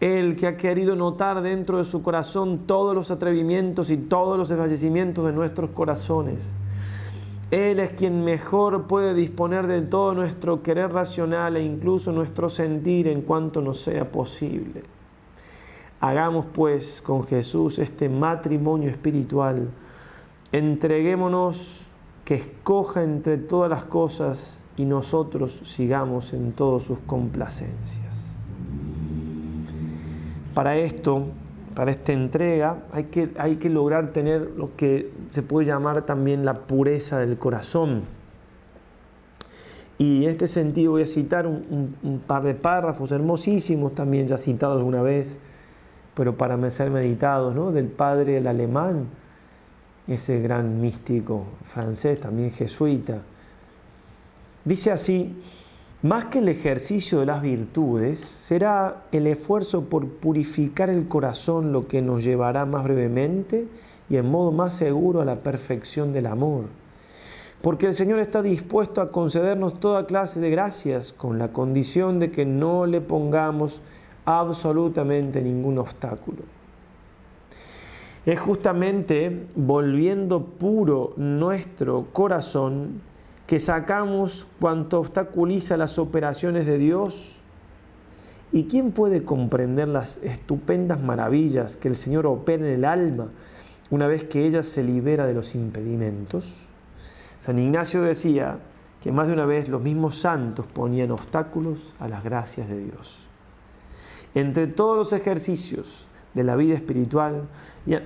Él 0.00 0.34
que 0.36 0.48
ha 0.48 0.56
querido 0.56 0.96
notar 0.96 1.42
dentro 1.42 1.78
de 1.78 1.84
su 1.84 2.02
corazón 2.02 2.66
todos 2.66 2.94
los 2.94 3.10
atrevimientos 3.10 3.90
y 3.90 3.96
todos 3.96 4.36
los 4.36 4.48
desfallecimientos 4.48 5.24
de 5.24 5.32
nuestros 5.32 5.70
corazones. 5.70 6.52
Él 7.52 7.80
es 7.80 7.92
quien 7.92 8.24
mejor 8.24 8.86
puede 8.86 9.14
disponer 9.14 9.66
de 9.66 9.82
todo 9.82 10.14
nuestro 10.14 10.62
querer 10.62 10.90
racional 10.90 11.56
e 11.56 11.62
incluso 11.62 12.10
nuestro 12.10 12.48
sentir 12.48 13.06
en 13.08 13.22
cuanto 13.22 13.60
nos 13.60 13.80
sea 13.80 14.10
posible. 14.10 14.82
Hagamos 16.00 16.46
pues 16.46 17.00
con 17.00 17.24
Jesús 17.24 17.78
este 17.78 18.08
matrimonio 18.08 18.90
espiritual. 18.90 19.68
Entreguémonos 20.52 21.86
que 22.24 22.34
escoja 22.34 23.02
entre 23.02 23.38
todas 23.38 23.70
las 23.70 23.84
cosas 23.84 24.62
y 24.76 24.84
nosotros 24.84 25.60
sigamos 25.64 26.32
en 26.32 26.52
todas 26.52 26.82
sus 26.82 26.98
complacencias. 27.00 28.38
Para 30.54 30.76
esto, 30.76 31.24
para 31.74 31.90
esta 31.90 32.12
entrega, 32.12 32.84
hay 32.92 33.04
que, 33.04 33.30
hay 33.38 33.56
que 33.56 33.70
lograr 33.70 34.12
tener 34.12 34.52
lo 34.56 34.76
que 34.76 35.10
se 35.30 35.42
puede 35.42 35.66
llamar 35.66 36.02
también 36.02 36.44
la 36.44 36.54
pureza 36.54 37.18
del 37.18 37.38
corazón. 37.38 38.02
Y 39.96 40.24
en 40.24 40.30
este 40.30 40.48
sentido 40.48 40.92
voy 40.92 41.02
a 41.02 41.06
citar 41.06 41.46
un, 41.46 42.22
par 42.26 42.42
de 42.42 42.54
párrafos 42.54 43.12
hermosísimos, 43.12 43.94
también 43.94 44.26
ya 44.26 44.36
citado 44.36 44.74
alguna 44.74 45.00
vez, 45.00 45.38
pero 46.14 46.36
para 46.36 46.70
ser 46.70 46.90
meditados, 46.90 47.54
¿no? 47.54 47.72
del 47.72 47.86
padre 47.86 48.38
el 48.38 48.46
alemán, 48.46 49.06
ese 50.08 50.40
gran 50.40 50.80
místico 50.80 51.44
francés, 51.64 52.20
también 52.20 52.50
jesuita. 52.50 53.22
Dice 54.64 54.90
así, 54.90 55.34
más 56.02 56.24
que 56.26 56.38
el 56.38 56.48
ejercicio 56.48 57.20
de 57.20 57.26
las 57.26 57.42
virtudes, 57.42 58.20
será 58.20 59.04
el 59.12 59.26
esfuerzo 59.28 59.84
por 59.84 60.08
purificar 60.08 60.90
el 60.90 61.06
corazón 61.06 61.72
lo 61.72 61.86
que 61.86 62.02
nos 62.02 62.24
llevará 62.24 62.66
más 62.66 62.82
brevemente 62.84 63.68
y 64.10 64.16
en 64.16 64.28
modo 64.28 64.50
más 64.50 64.74
seguro 64.74 65.20
a 65.20 65.24
la 65.24 65.36
perfección 65.36 66.12
del 66.12 66.26
amor. 66.26 66.64
Porque 67.62 67.86
el 67.86 67.94
Señor 67.94 68.18
está 68.18 68.42
dispuesto 68.42 69.00
a 69.00 69.12
concedernos 69.12 69.78
toda 69.78 70.06
clase 70.06 70.40
de 70.40 70.50
gracias 70.50 71.12
con 71.12 71.38
la 71.38 71.52
condición 71.52 72.18
de 72.18 72.32
que 72.32 72.44
no 72.44 72.86
le 72.86 73.00
pongamos 73.00 73.80
absolutamente 74.24 75.40
ningún 75.40 75.78
obstáculo. 75.78 76.42
Es 78.24 78.38
justamente 78.38 79.48
volviendo 79.56 80.44
puro 80.44 81.12
nuestro 81.16 82.06
corazón 82.12 83.00
que 83.48 83.58
sacamos 83.58 84.46
cuanto 84.60 85.00
obstaculiza 85.00 85.76
las 85.76 85.98
operaciones 85.98 86.64
de 86.64 86.78
Dios. 86.78 87.40
¿Y 88.52 88.64
quién 88.64 88.92
puede 88.92 89.24
comprender 89.24 89.88
las 89.88 90.18
estupendas 90.18 91.00
maravillas 91.00 91.74
que 91.74 91.88
el 91.88 91.96
Señor 91.96 92.26
opera 92.26 92.64
en 92.64 92.72
el 92.72 92.84
alma 92.84 93.28
una 93.90 94.06
vez 94.06 94.24
que 94.24 94.46
ella 94.46 94.62
se 94.62 94.84
libera 94.84 95.26
de 95.26 95.34
los 95.34 95.56
impedimentos? 95.56 96.54
San 97.40 97.58
Ignacio 97.58 98.02
decía 98.02 98.58
que 99.02 99.10
más 99.10 99.26
de 99.26 99.32
una 99.32 99.46
vez 99.46 99.68
los 99.68 99.82
mismos 99.82 100.20
santos 100.20 100.66
ponían 100.68 101.10
obstáculos 101.10 101.96
a 101.98 102.06
las 102.06 102.22
gracias 102.22 102.68
de 102.68 102.84
Dios. 102.84 103.26
Entre 104.34 104.68
todos 104.68 104.96
los 104.96 105.12
ejercicios 105.12 106.08
de 106.34 106.44
la 106.44 106.56
vida 106.56 106.74
espiritual, 106.74 107.48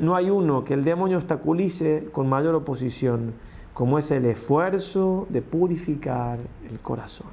no 0.01 0.17
hay 0.17 0.31
uno 0.31 0.65
que 0.65 0.75
el 0.75 0.85
demonio 0.85 1.19
obstaculice 1.19 2.09
con 2.13 2.29
mayor 2.29 2.55
oposición 2.55 3.35
como 3.77 3.99
es 3.99 4.11
el 4.11 4.25
esfuerzo 4.25 5.27
de 5.29 5.43
purificar 5.43 6.39
el 6.71 6.81
corazón. 6.81 7.27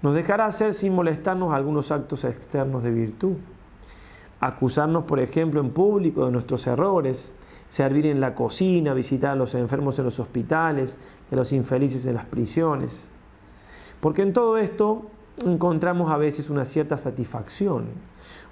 Nos 0.00 0.14
dejará 0.14 0.46
hacer 0.46 0.74
sin 0.74 0.94
molestarnos 0.94 1.52
algunos 1.52 1.90
actos 1.90 2.22
externos 2.22 2.84
de 2.84 2.92
virtud. 2.92 3.34
Acusarnos, 4.38 5.02
por 5.02 5.18
ejemplo, 5.18 5.60
en 5.60 5.70
público 5.70 6.24
de 6.24 6.30
nuestros 6.30 6.68
errores, 6.68 7.32
servir 7.66 8.06
en 8.06 8.20
la 8.20 8.36
cocina, 8.36 8.94
visitar 8.94 9.32
a 9.32 9.34
los 9.34 9.56
enfermos 9.56 9.98
en 9.98 10.04
los 10.04 10.20
hospitales, 10.20 10.98
a 11.32 11.34
los 11.34 11.52
infelices 11.52 12.06
en 12.06 12.14
las 12.14 12.26
prisiones. 12.26 13.10
Porque 13.98 14.22
en 14.22 14.32
todo 14.32 14.56
esto 14.56 15.06
encontramos 15.44 16.12
a 16.12 16.16
veces 16.16 16.48
una 16.48 16.64
cierta 16.64 16.96
satisfacción, 16.96 17.86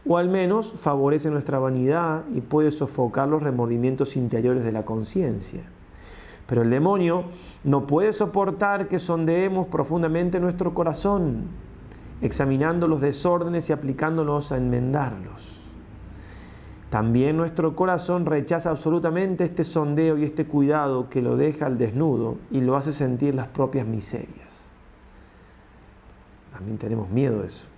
o 0.07 0.17
al 0.17 0.29
menos 0.29 0.73
favorece 0.77 1.31
nuestra 1.31 1.59
vanidad 1.59 2.25
y 2.35 2.41
puede 2.41 2.71
sofocar 2.71 3.29
los 3.29 3.43
remordimientos 3.43 4.17
interiores 4.17 4.65
de 4.65 4.73
la 4.73 4.85
conciencia. 4.85 5.63
Pero 6.47 6.63
el 6.63 6.71
demonio 6.71 7.25
no 7.65 7.87
puede 7.87 8.13
soportar 8.13 8.89
que 8.89 8.99
sondeemos 8.99 9.69
profundamente 9.69 10.41
nuestro 10.41 10.75
corazón, 10.75 11.45
examinando 12.21 12.89
los 12.89 13.01
desórdenes 13.01 13.71
y 13.71 13.73
aplicándonos 13.73 14.53
a 14.53 14.57
enmendarlos. 14.57 15.59
también 16.91 17.39
nuestro 17.39 17.75
corazón 17.75 18.27
rechaza 18.27 18.69
absolutamente 18.69 19.45
este 19.45 19.65
sondeo 19.65 20.19
y 20.19 20.25
este 20.25 20.45
cuidado 20.45 21.09
que 21.09 21.23
lo 21.23 21.39
deja 21.39 21.65
al 21.65 21.79
desnudo 21.79 22.37
y 22.51 22.61
lo 22.61 22.77
hace 22.77 22.93
sentir 22.93 23.35
las 23.35 23.49
propias 23.49 23.87
miserias. 23.87 24.69
También 26.53 26.77
tenemos 26.77 27.09
miedo 27.09 27.41
de 27.41 27.47
eso. 27.47 27.72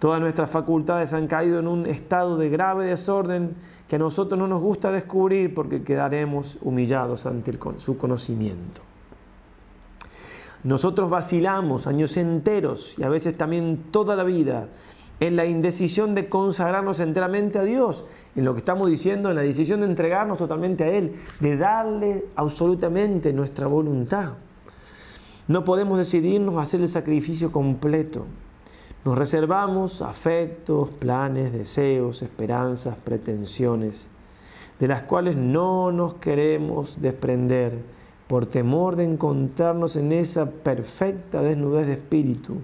Todas 0.00 0.18
nuestras 0.18 0.50
facultades 0.50 1.12
han 1.12 1.26
caído 1.26 1.58
en 1.58 1.68
un 1.68 1.84
estado 1.84 2.38
de 2.38 2.48
grave 2.48 2.86
desorden 2.86 3.54
que 3.86 3.96
a 3.96 3.98
nosotros 3.98 4.38
no 4.38 4.48
nos 4.48 4.62
gusta 4.62 4.90
descubrir 4.90 5.54
porque 5.54 5.82
quedaremos 5.82 6.58
humillados 6.62 7.26
ante 7.26 7.58
su 7.76 7.98
conocimiento. 7.98 8.80
Nosotros 10.64 11.10
vacilamos 11.10 11.86
años 11.86 12.16
enteros 12.16 12.98
y 12.98 13.02
a 13.02 13.10
veces 13.10 13.36
también 13.36 13.84
toda 13.90 14.16
la 14.16 14.24
vida 14.24 14.68
en 15.20 15.36
la 15.36 15.44
indecisión 15.44 16.14
de 16.14 16.30
consagrarnos 16.30 16.98
enteramente 16.98 17.58
a 17.58 17.62
Dios, 17.62 18.06
en 18.34 18.46
lo 18.46 18.54
que 18.54 18.60
estamos 18.60 18.88
diciendo, 18.88 19.28
en 19.28 19.36
la 19.36 19.42
decisión 19.42 19.80
de 19.80 19.86
entregarnos 19.86 20.38
totalmente 20.38 20.84
a 20.84 20.88
Él, 20.88 21.14
de 21.40 21.58
darle 21.58 22.24
absolutamente 22.36 23.34
nuestra 23.34 23.66
voluntad. 23.66 24.32
No 25.46 25.62
podemos 25.62 25.98
decidirnos 25.98 26.56
a 26.56 26.62
hacer 26.62 26.80
el 26.80 26.88
sacrificio 26.88 27.52
completo. 27.52 28.24
Nos 29.04 29.16
reservamos 29.16 30.02
afectos, 30.02 30.90
planes, 30.90 31.52
deseos, 31.52 32.20
esperanzas, 32.20 32.96
pretensiones, 32.96 34.08
de 34.78 34.88
las 34.88 35.02
cuales 35.02 35.36
no 35.36 35.90
nos 35.90 36.14
queremos 36.14 37.00
desprender 37.00 37.78
por 38.28 38.44
temor 38.44 38.96
de 38.96 39.04
encontrarnos 39.04 39.96
en 39.96 40.12
esa 40.12 40.50
perfecta 40.50 41.42
desnudez 41.42 41.86
de 41.86 41.94
espíritu 41.94 42.58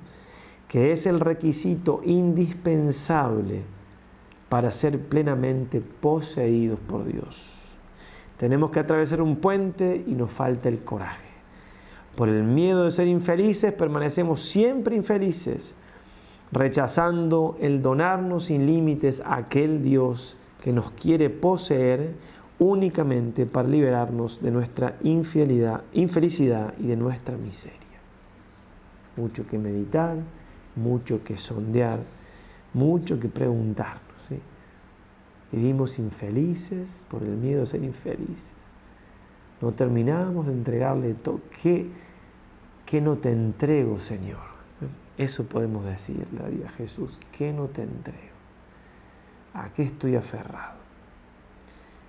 que 0.68 0.92
es 0.92 1.07
el 1.07 1.20
requisito 1.20 2.01
indispensable 2.05 3.62
para 4.49 4.72
ser 4.72 5.01
plenamente 5.01 5.81
poseídos 5.81 6.79
por 6.81 7.05
Dios. 7.05 7.53
Tenemos 8.37 8.70
que 8.70 8.81
atravesar 8.81 9.22
un 9.22 9.37
puente 9.37 10.05
y 10.07 10.12
nos 10.12 10.31
falta 10.31 10.68
el 10.68 10.81
coraje. 10.81 11.25
Por 12.14 12.29
el 12.29 12.42
miedo 12.42 12.85
de 12.85 12.90
ser 12.90 13.09
infelices 13.09 13.72
permanecemos 13.72 14.42
siempre 14.42 14.96
infelices, 14.96 15.75
rechazando 16.59 17.57
el 17.61 17.83
donarnos 17.83 18.47
sin 18.47 18.66
límites 18.66 19.21
a 19.21 19.37
aquel 19.37 19.83
Dios 19.83 20.37
que 20.62 20.73
nos 20.73 20.90
quiere 20.92 21.31
poseer 21.31 22.14
únicamente 22.59 23.47
para 23.47 23.69
liberarnos 23.69 24.42
de 24.42 24.51
nuestra 24.51 24.97
infidelidad, 25.03 25.83
infelicidad 25.92 26.75
y 26.79 26.87
de 26.87 26.97
nuestra 26.97 27.37
miseria. 27.37 27.77
Mucho 29.16 29.47
que 29.47 29.59
meditar 29.59 30.16
mucho 30.77 31.25
que 31.25 31.37
sondear, 31.37 32.01
mucho 32.75 33.19
que 33.19 33.29
preguntarnos. 33.29 34.03
Vivimos 35.51 35.99
infelices 35.99 37.07
por 37.09 37.23
el 37.23 37.37
miedo 37.37 37.62
a 37.62 37.66
ser 37.66 37.83
infelices. 37.83 38.53
No 39.61 39.73
terminamos 39.73 40.47
de 40.47 40.53
entregarle 40.53 41.14
todo. 41.14 41.40
¿Qué, 41.62 41.88
¿Qué 42.85 43.01
no 43.01 43.16
te 43.16 43.31
entrego, 43.33 43.99
Señor? 43.99 44.56
Eso 45.18 45.44
podemos 45.44 45.85
decirle 45.85 46.64
a 46.66 46.68
Jesús. 46.70 47.18
¿Qué 47.33 47.52
no 47.52 47.66
te 47.66 47.83
entrego? 47.83 48.37
¿A 49.55 49.70
qué 49.70 49.83
estoy 49.83 50.16
aferrado? 50.16 50.76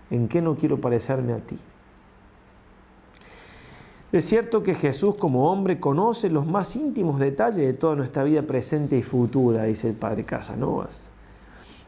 ¿En 0.09 0.27
qué 0.27 0.41
no 0.41 0.55
quiero 0.55 0.79
parecerme 0.79 1.33
a 1.33 1.39
ti? 1.39 1.57
Es 4.11 4.25
cierto 4.25 4.63
que 4.63 4.73
Jesús 4.73 5.15
como 5.15 5.51
hombre 5.51 5.79
conoce 5.79 6.29
los 6.29 6.45
más 6.45 6.75
íntimos 6.75 7.19
detalles 7.19 7.65
de 7.65 7.73
toda 7.73 7.95
nuestra 7.95 8.23
vida 8.23 8.41
presente 8.41 8.97
y 8.97 9.03
futura, 9.03 9.63
dice 9.63 9.89
el 9.89 9.95
Padre 9.95 10.23
Casanovas. 10.23 11.09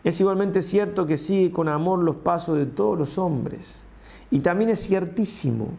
Es 0.03 0.19
igualmente 0.19 0.61
cierto 0.61 1.05
que 1.05 1.17
sigue 1.17 1.51
con 1.51 1.67
amor 1.69 2.03
los 2.03 2.17
pasos 2.17 2.57
de 2.57 2.65
todos 2.65 2.97
los 2.97 3.17
hombres. 3.17 3.85
Y 4.31 4.39
también 4.39 4.69
es 4.69 4.85
ciertísimo, 4.85 5.69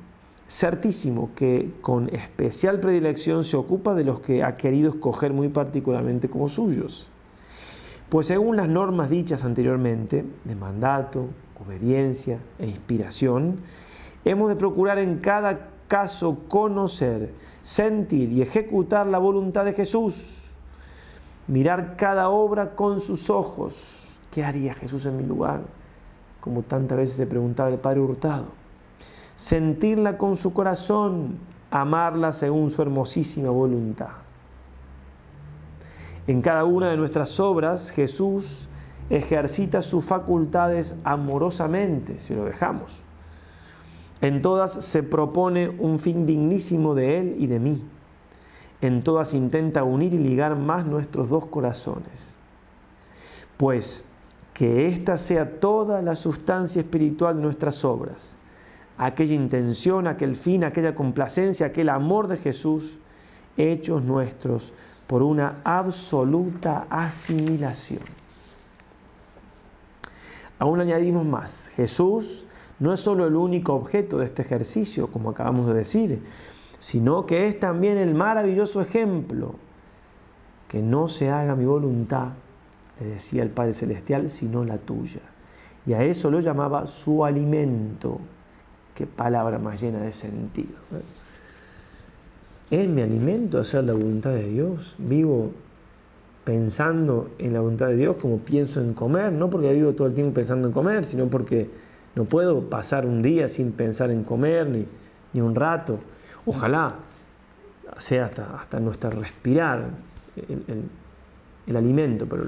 certísimo 0.51 1.31
que 1.37 1.73
con 1.81 2.09
especial 2.09 2.81
predilección 2.81 3.45
se 3.45 3.57
ocupa 3.57 3.95
de 3.95 4.03
los 4.03 4.19
que 4.19 4.43
ha 4.43 4.57
querido 4.57 4.91
escoger 4.91 5.33
muy 5.33 5.49
particularmente 5.49 6.29
como 6.29 6.49
suyos. 6.49 7.09
Pues 8.09 8.27
según 8.27 8.57
las 8.57 8.69
normas 8.69 9.09
dichas 9.09 9.45
anteriormente, 9.45 10.25
de 10.45 10.57
mandato, 10.57 11.29
obediencia 11.65 12.41
e 12.59 12.67
inspiración, 12.67 13.61
hemos 14.25 14.49
de 14.49 14.57
procurar 14.57 14.99
en 14.99 15.19
cada 15.19 15.69
caso 15.87 16.39
conocer, 16.49 17.33
sentir 17.63 18.33
y 18.33 18.43
ejecutar 18.43 19.07
la 19.07 19.19
voluntad 19.19 19.65
de 19.65 19.73
Jesús. 19.73 20.43
Mirar 21.47 21.95
cada 21.97 22.29
obra 22.29 22.75
con 22.75 23.01
sus 23.01 23.31
ojos. 23.31 24.19
¿Qué 24.33 24.43
haría 24.45 24.75
Jesús 24.75 25.07
en 25.07 25.17
mi 25.17 25.23
lugar? 25.23 25.61
Como 26.41 26.63
tantas 26.63 26.99
veces 26.99 27.17
se 27.17 27.27
preguntaba 27.27 27.69
el 27.69 27.79
Padre 27.79 28.01
Hurtado. 28.01 28.60
Sentirla 29.41 30.19
con 30.19 30.37
su 30.37 30.53
corazón, 30.53 31.39
amarla 31.71 32.35
según 32.35 32.71
su 32.71 32.83
hermosísima 32.83 33.49
voluntad. 33.49 34.11
En 36.27 36.43
cada 36.43 36.65
una 36.65 36.91
de 36.91 36.99
nuestras 36.99 37.41
obras 37.41 37.91
Jesús 37.91 38.69
ejercita 39.09 39.81
sus 39.81 40.05
facultades 40.05 40.95
amorosamente, 41.05 42.21
si 42.21 42.35
lo 42.35 42.45
dejamos. 42.45 43.01
En 44.21 44.43
todas 44.43 44.75
se 44.75 45.03
propone 45.03 45.71
un 45.71 45.99
fin 46.01 46.27
dignísimo 46.27 46.95
de 46.95 47.19
Él 47.19 47.35
y 47.39 47.47
de 47.47 47.61
mí. 47.61 47.83
En 48.83 49.03
todas 49.03 49.33
intenta 49.33 49.85
unir 49.85 50.13
y 50.13 50.19
ligar 50.19 50.55
más 50.55 50.85
nuestros 50.85 51.31
dos 51.31 51.47
corazones. 51.47 52.35
Pues 53.57 54.05
que 54.53 54.89
esta 54.89 55.17
sea 55.17 55.61
toda 55.61 56.03
la 56.03 56.15
sustancia 56.15 56.81
espiritual 56.81 57.37
de 57.37 57.43
nuestras 57.43 57.87
obras, 57.87 58.37
aquella 59.01 59.35
intención, 59.35 60.07
aquel 60.07 60.37
fin, 60.37 60.63
aquella 60.63 60.95
complacencia, 60.95 61.67
aquel 61.67 61.89
amor 61.89 62.29
de 62.29 62.37
Jesús, 62.37 62.99
hechos 63.57 64.05
nuestros 64.05 64.75
por 65.07 65.23
una 65.23 65.63
absoluta 65.65 66.87
asimilación. 66.91 68.03
Aún 70.59 70.83
añadimos 70.83 71.25
más, 71.25 71.71
Jesús 71.75 72.47
no 72.79 72.93
es 72.93 73.01
solo 73.01 73.27
el 73.27 73.37
único 73.37 73.73
objeto 73.73 74.19
de 74.19 74.27
este 74.27 74.43
ejercicio, 74.43 75.07
como 75.07 75.31
acabamos 75.31 75.67
de 75.67 75.73
decir, 75.73 76.23
sino 76.79 77.25
que 77.25 77.47
es 77.47 77.59
también 77.59 77.97
el 77.97 78.15
maravilloso 78.15 78.83
ejemplo 78.83 79.55
que 80.69 80.83
no 80.83 81.09
se 81.09 81.31
haga 81.31 81.57
mi 81.57 81.65
voluntad, 81.65 82.33
le 83.01 83.07
decía 83.07 83.43
el 83.43 83.51
Padre 83.51 83.73
Celestial, 83.73 84.29
sino 84.29 84.63
la 84.63 84.77
tuya. 84.77 85.23
Y 85.87 85.95
a 85.95 86.03
eso 86.03 86.31
lo 86.31 86.41
llamaba 86.41 86.87
su 86.87 87.25
alimento. 87.25 88.21
Qué 89.01 89.07
palabra 89.07 89.59
más 89.59 89.81
llena 89.81 90.01
de 90.01 90.13
sentido. 90.13 90.75
¿Es 92.71 92.87
mi 92.87 93.01
alimento 93.01 93.59
hacer 93.59 93.85
la 93.85 93.95
voluntad 93.95 94.29
de 94.29 94.47
Dios? 94.47 94.95
Vivo 94.99 95.53
pensando 96.45 97.31
en 97.39 97.55
la 97.55 97.61
voluntad 97.61 97.87
de 97.87 97.97
Dios 97.97 98.17
como 98.21 98.41
pienso 98.41 98.79
en 98.79 98.93
comer, 98.93 99.33
no 99.33 99.49
porque 99.49 99.73
vivo 99.73 99.95
todo 99.95 100.07
el 100.07 100.13
tiempo 100.13 100.35
pensando 100.35 100.69
en 100.69 100.75
comer, 100.75 101.07
sino 101.07 101.29
porque 101.29 101.71
no 102.15 102.27
puedo 102.27 102.69
pasar 102.69 103.07
un 103.07 103.23
día 103.23 103.49
sin 103.49 103.73
pensar 103.73 104.11
en 104.11 104.23
comer, 104.23 104.69
ni, 105.33 105.41
un 105.41 105.55
rato. 105.55 105.99
Ojalá 106.45 106.97
sea 107.97 108.27
hasta, 108.27 108.55
hasta 108.61 108.81
nuestra 108.81 109.09
respirar 109.09 109.89
el, 111.67 111.75
alimento, 111.75 112.27
pero 112.29 112.45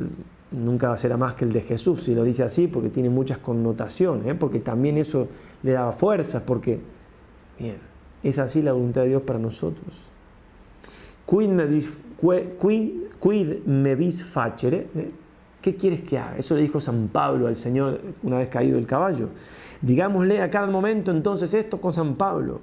nunca 0.52 0.96
será 0.96 1.16
más 1.16 1.34
que 1.34 1.44
el 1.44 1.52
de 1.52 1.62
Jesús, 1.62 2.02
si 2.02 2.14
lo 2.14 2.24
dice 2.24 2.42
así, 2.42 2.66
porque 2.66 2.88
tiene 2.88 3.08
muchas 3.08 3.38
connotaciones, 3.38 4.26
¿eh? 4.26 4.34
porque 4.34 4.60
también 4.60 4.96
eso 4.98 5.28
le 5.62 5.72
daba 5.72 5.92
fuerzas, 5.92 6.42
porque, 6.42 6.80
bien, 7.58 7.76
es 8.22 8.38
así 8.38 8.62
la 8.62 8.72
voluntad 8.72 9.02
de 9.02 9.08
Dios 9.08 9.22
para 9.22 9.38
nosotros. 9.38 10.10
Quid 11.26 11.48
me 11.48 11.66
vis, 11.66 11.98
quid, 12.20 13.64
me 13.66 13.94
vis 13.94 14.24
facere, 14.24 14.88
¿eh? 14.94 15.10
¿Qué 15.62 15.76
quieres 15.76 16.00
que 16.02 16.18
haga? 16.18 16.36
Eso 16.36 16.56
le 16.56 16.62
dijo 16.62 16.80
San 16.80 17.06
Pablo 17.06 17.46
al 17.46 17.54
Señor 17.54 18.00
una 18.24 18.38
vez 18.38 18.48
caído 18.48 18.76
el 18.78 18.84
caballo. 18.84 19.28
Digámosle 19.80 20.42
a 20.42 20.50
cada 20.50 20.66
momento 20.66 21.12
entonces 21.12 21.54
esto 21.54 21.80
con 21.80 21.92
San 21.92 22.16
Pablo. 22.16 22.60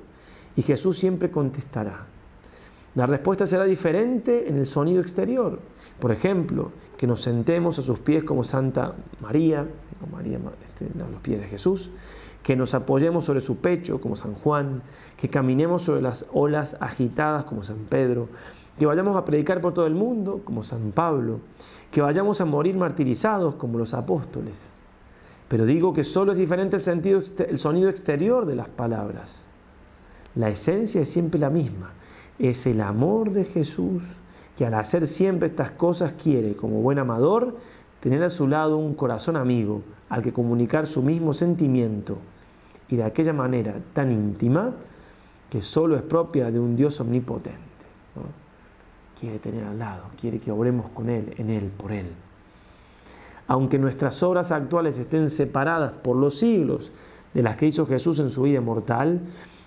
Y 0.57 0.63
Jesús 0.63 0.97
siempre 0.97 1.31
contestará. 1.31 2.05
La 2.99 3.05
respuesta 3.05 3.47
será 3.47 3.63
diferente 3.63 4.49
en 4.49 4.57
el 4.57 4.65
sonido 4.65 4.99
exterior. 4.99 5.59
Por 6.01 6.11
ejemplo, 6.11 6.73
que 6.97 7.07
nos 7.07 7.21
sentemos 7.21 7.79
a 7.79 7.81
sus 7.81 7.97
pies 7.99 8.25
como 8.25 8.43
Santa 8.43 8.93
María, 9.21 9.65
como 10.01 10.17
María 10.17 10.37
este, 10.65 10.85
a 11.01 11.09
los 11.09 11.21
pies 11.21 11.39
de 11.39 11.47
Jesús, 11.47 11.91
que 12.43 12.57
nos 12.57 12.73
apoyemos 12.73 13.23
sobre 13.23 13.39
su 13.39 13.55
pecho 13.55 14.01
como 14.01 14.17
San 14.17 14.33
Juan, 14.33 14.81
que 15.15 15.29
caminemos 15.29 15.83
sobre 15.83 16.01
las 16.01 16.25
olas 16.33 16.75
agitadas 16.81 17.45
como 17.45 17.63
San 17.63 17.85
Pedro, 17.89 18.27
que 18.77 18.85
vayamos 18.85 19.15
a 19.15 19.23
predicar 19.23 19.61
por 19.61 19.73
todo 19.73 19.87
el 19.87 19.95
mundo 19.95 20.41
como 20.43 20.65
San 20.65 20.91
Pablo, 20.91 21.39
que 21.91 22.01
vayamos 22.01 22.41
a 22.41 22.45
morir 22.45 22.75
martirizados 22.75 23.55
como 23.55 23.77
los 23.77 23.93
apóstoles. 23.93 24.73
Pero 25.47 25.65
digo 25.65 25.93
que 25.93 26.03
solo 26.03 26.33
es 26.33 26.37
diferente 26.37 26.75
el 26.75 27.59
sonido 27.59 27.89
exterior 27.89 28.45
de 28.45 28.55
las 28.55 28.67
palabras. 28.67 29.45
La 30.35 30.49
esencia 30.49 30.99
es 30.99 31.07
siempre 31.07 31.39
la 31.39 31.49
misma. 31.49 31.93
Es 32.39 32.65
el 32.65 32.81
amor 32.81 33.31
de 33.31 33.43
Jesús 33.43 34.01
que 34.57 34.65
al 34.65 34.73
hacer 34.73 35.07
siempre 35.07 35.49
estas 35.49 35.71
cosas 35.71 36.13
quiere, 36.13 36.55
como 36.55 36.81
buen 36.81 36.99
amador, 36.99 37.57
tener 37.99 38.23
a 38.23 38.29
su 38.29 38.47
lado 38.47 38.77
un 38.77 38.93
corazón 38.93 39.35
amigo 39.35 39.83
al 40.09 40.21
que 40.21 40.33
comunicar 40.33 40.87
su 40.87 41.01
mismo 41.01 41.33
sentimiento 41.33 42.17
y 42.89 42.95
de 42.95 43.03
aquella 43.03 43.33
manera 43.33 43.75
tan 43.93 44.11
íntima 44.11 44.73
que 45.49 45.61
solo 45.61 45.95
es 45.95 46.01
propia 46.01 46.51
de 46.51 46.59
un 46.59 46.75
Dios 46.75 46.99
omnipotente. 46.99 47.59
Quiere 49.19 49.39
tener 49.39 49.63
al 49.65 49.77
lado, 49.77 50.03
quiere 50.19 50.39
que 50.39 50.51
obremos 50.51 50.89
con 50.89 51.09
Él, 51.09 51.33
en 51.37 51.49
Él, 51.49 51.65
por 51.65 51.91
Él. 51.91 52.07
Aunque 53.47 53.77
nuestras 53.77 54.21
obras 54.23 54.51
actuales 54.51 54.97
estén 54.97 55.29
separadas 55.29 55.91
por 55.91 56.15
los 56.15 56.37
siglos 56.37 56.91
de 57.33 57.43
las 57.43 57.57
que 57.57 57.67
hizo 57.67 57.85
Jesús 57.85 58.19
en 58.19 58.29
su 58.29 58.43
vida 58.43 58.61
mortal, 58.61 59.21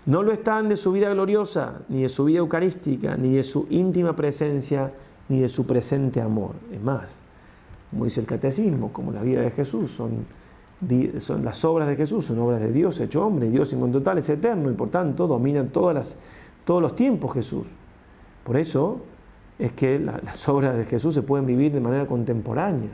no 0.07 0.23
lo 0.23 0.33
están 0.33 0.69
de 0.69 0.77
su 0.77 0.93
vida 0.93 1.09
gloriosa, 1.11 1.81
ni 1.88 2.03
de 2.03 2.09
su 2.09 2.25
vida 2.25 2.38
eucarística, 2.38 3.17
ni 3.17 3.35
de 3.35 3.45
su 3.45 3.67
íntima 3.71 4.17
presencia, 4.17 4.93
ni 5.29 5.41
de 5.41 5.49
su 5.49 5.65
presente 5.67 6.21
amor. 6.21 6.55
Es 6.73 6.83
más, 6.83 7.19
como 7.91 8.05
dice 8.05 8.21
el 8.21 8.27
catecismo, 8.27 8.93
como 8.93 9.12
la 9.12 9.23
vida 9.23 9.43
de 9.43 9.51
Jesús, 9.51 9.91
son, 9.91 10.27
las 11.45 11.65
obras 11.65 11.87
de 11.88 11.95
Jesús, 11.95 12.25
son 12.25 12.38
obras 12.41 12.61
de 12.61 12.73
Dios 12.73 12.99
hecho 12.99 13.25
hombre, 13.25 13.49
Dios 13.49 13.73
en 13.73 13.79
cuanto 13.79 14.03
tal 14.03 14.19
es 14.19 14.29
eterno 14.29 14.71
y 14.71 14.75
por 14.75 14.91
tanto 14.91 15.27
dominan 15.29 15.69
todas 15.69 15.95
las, 15.95 16.17
todos 16.65 16.83
los 16.83 16.97
tiempos 16.97 17.33
Jesús. 17.35 17.69
Por 18.43 18.57
eso 18.57 19.01
es 19.59 19.73
que 19.73 20.01
las 20.01 20.49
obras 20.49 20.77
de 20.77 20.85
Jesús 20.85 21.15
se 21.15 21.23
pueden 21.23 21.47
vivir 21.47 21.71
de 21.73 21.81
manera 21.81 22.07
contemporánea. 22.07 22.91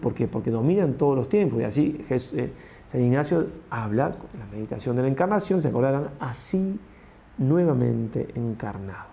¿Por 0.00 0.14
Porque 0.28 0.50
dominan 0.50 0.94
todos 0.94 1.16
los 1.16 1.28
tiempos. 1.28 1.60
Y 1.60 1.64
así 1.64 1.98
Jesús, 2.06 2.38
eh, 2.38 2.52
San 2.88 3.00
Ignacio 3.00 3.46
habla, 3.70 4.14
en 4.32 4.40
la 4.40 4.46
meditación 4.46 4.94
de 4.96 5.02
la 5.02 5.08
encarnación, 5.08 5.60
se 5.62 5.68
acordarán, 5.68 6.10
así 6.20 6.78
nuevamente 7.38 8.28
encarnado. 8.34 9.10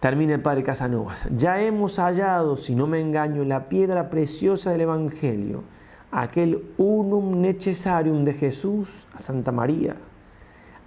Termina 0.00 0.34
el 0.34 0.42
padre 0.42 0.64
Casanovas. 0.64 1.28
Ya 1.36 1.62
hemos 1.62 1.98
hallado, 1.98 2.56
si 2.56 2.74
no 2.74 2.88
me 2.88 3.00
engaño, 3.00 3.44
la 3.44 3.68
piedra 3.68 4.10
preciosa 4.10 4.72
del 4.72 4.80
Evangelio, 4.80 5.62
aquel 6.10 6.64
unum 6.76 7.40
necessarium 7.40 8.24
de 8.24 8.34
Jesús 8.34 9.06
a 9.14 9.20
Santa 9.20 9.52
María, 9.52 9.94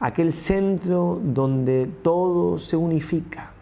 aquel 0.01 0.33
centro 0.33 1.21
donde 1.23 1.89
todo 2.03 2.57
se 2.57 2.75
unifica. 2.75 3.54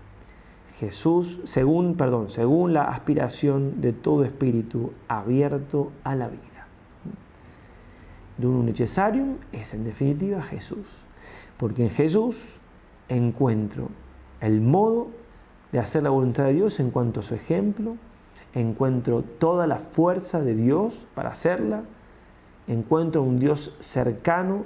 Jesús, 0.85 1.39
según, 1.43 1.95
perdón, 1.95 2.29
según 2.29 2.73
la 2.73 2.83
aspiración 2.83 3.81
de 3.81 3.93
todo 3.93 4.23
espíritu 4.23 4.91
abierto 5.07 5.91
a 6.03 6.15
la 6.15 6.27
vida 6.27 6.53
un 8.47 8.65
necessarium 8.65 9.37
es 9.51 9.73
en 9.73 9.83
definitiva 9.83 10.41
Jesús. 10.41 10.87
Porque 11.57 11.83
en 11.83 11.89
Jesús 11.89 12.59
encuentro 13.09 13.89
el 14.41 14.61
modo 14.61 15.07
de 15.71 15.79
hacer 15.79 16.03
la 16.03 16.09
voluntad 16.09 16.45
de 16.45 16.53
Dios 16.53 16.79
en 16.79 16.91
cuanto 16.91 17.21
a 17.21 17.23
su 17.23 17.35
ejemplo, 17.35 17.95
encuentro 18.53 19.23
toda 19.23 19.67
la 19.67 19.77
fuerza 19.77 20.41
de 20.41 20.55
Dios 20.55 21.07
para 21.15 21.29
hacerla, 21.29 21.83
encuentro 22.67 23.23
un 23.23 23.39
Dios 23.39 23.75
cercano 23.79 24.65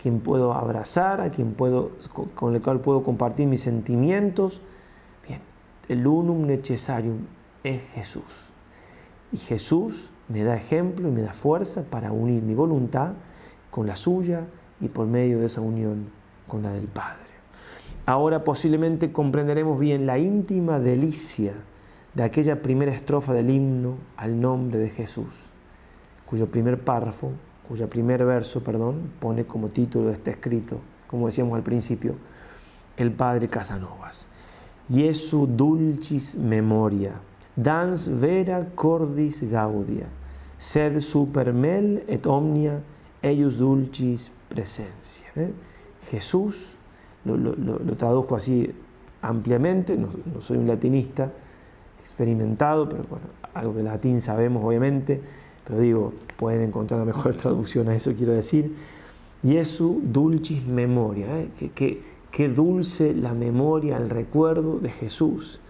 quien 0.00 0.20
puedo 0.20 0.52
abrazar, 0.52 1.20
a 1.20 1.30
quien 1.30 1.54
puedo, 1.54 1.92
con 2.34 2.54
el 2.54 2.60
cual 2.60 2.80
puedo 2.80 3.02
compartir 3.02 3.46
mis 3.46 3.62
sentimientos. 3.62 4.60
El 5.88 6.06
unum 6.06 6.46
necessarium 6.46 7.26
es 7.62 7.82
Jesús. 7.92 8.50
Y 9.32 9.36
Jesús 9.36 10.10
me 10.28 10.42
da 10.42 10.56
ejemplo 10.56 11.08
y 11.08 11.10
me 11.10 11.22
da 11.22 11.32
fuerza 11.32 11.82
para 11.82 12.12
unir 12.12 12.42
mi 12.42 12.54
voluntad 12.54 13.12
con 13.70 13.86
la 13.86 13.96
suya 13.96 14.46
y 14.80 14.88
por 14.88 15.06
medio 15.06 15.40
de 15.40 15.46
esa 15.46 15.60
unión 15.60 16.10
con 16.46 16.62
la 16.62 16.72
del 16.72 16.86
Padre. 16.86 17.18
Ahora 18.06 18.44
posiblemente 18.44 19.12
comprenderemos 19.12 19.78
bien 19.78 20.06
la 20.06 20.18
íntima 20.18 20.78
delicia 20.78 21.54
de 22.14 22.22
aquella 22.22 22.62
primera 22.62 22.92
estrofa 22.92 23.32
del 23.32 23.50
himno 23.50 23.96
al 24.16 24.40
nombre 24.40 24.78
de 24.78 24.90
Jesús, 24.90 25.50
cuyo 26.26 26.50
primer 26.50 26.82
párrafo, 26.82 27.32
cuyo 27.66 27.88
primer 27.90 28.24
verso, 28.24 28.62
perdón, 28.62 29.10
pone 29.20 29.46
como 29.46 29.68
título 29.68 30.08
de 30.08 30.12
este 30.12 30.30
escrito, 30.30 30.78
como 31.08 31.26
decíamos 31.26 31.56
al 31.56 31.62
principio, 31.62 32.14
el 32.96 33.10
Padre 33.12 33.48
Casanovas. 33.48 34.28
Jesu 34.88 35.46
dulcis 35.46 36.34
memoria 36.36 37.12
dans 37.56 38.08
vera 38.08 38.64
cordis 38.74 39.42
gaudia, 39.50 40.08
sed 40.58 40.98
super 41.00 41.52
mel 41.52 42.02
et 42.08 42.26
omnia 42.26 42.80
eius 43.22 43.58
dulcis 43.58 44.30
presencia. 44.48 45.26
¿eh? 45.36 45.50
Jesús, 46.10 46.76
lo, 47.24 47.96
traduzco 47.96 48.36
así 48.36 48.70
ampliamente, 49.22 49.96
no, 49.96 50.08
soy 50.40 50.58
un 50.58 50.66
latinista 50.66 51.32
experimentado, 52.00 52.88
pero 52.88 53.04
bueno, 53.08 53.26
algo 53.54 53.72
de 53.74 53.84
latín 53.84 54.20
sabemos 54.20 54.62
obviamente, 54.64 55.20
pero 55.66 55.80
digo, 55.80 56.12
pueden 56.36 56.60
encontrar 56.62 57.00
una 57.00 57.06
mejor 57.06 57.34
traducción 57.36 57.88
a 57.88 57.94
eso 57.94 58.12
quiero 58.12 58.32
decir. 58.32 58.74
Jesu 59.42 60.00
dulcis 60.02 60.66
memoria, 60.66 61.26
¿eh? 61.38 61.70
que, 61.74 62.02
dulce 62.48 63.14
la 63.14 63.34
memoria, 63.34 63.96
el 63.96 64.10
recuerdo 64.10 64.78
de 64.78 64.90
Jesús 64.90 65.60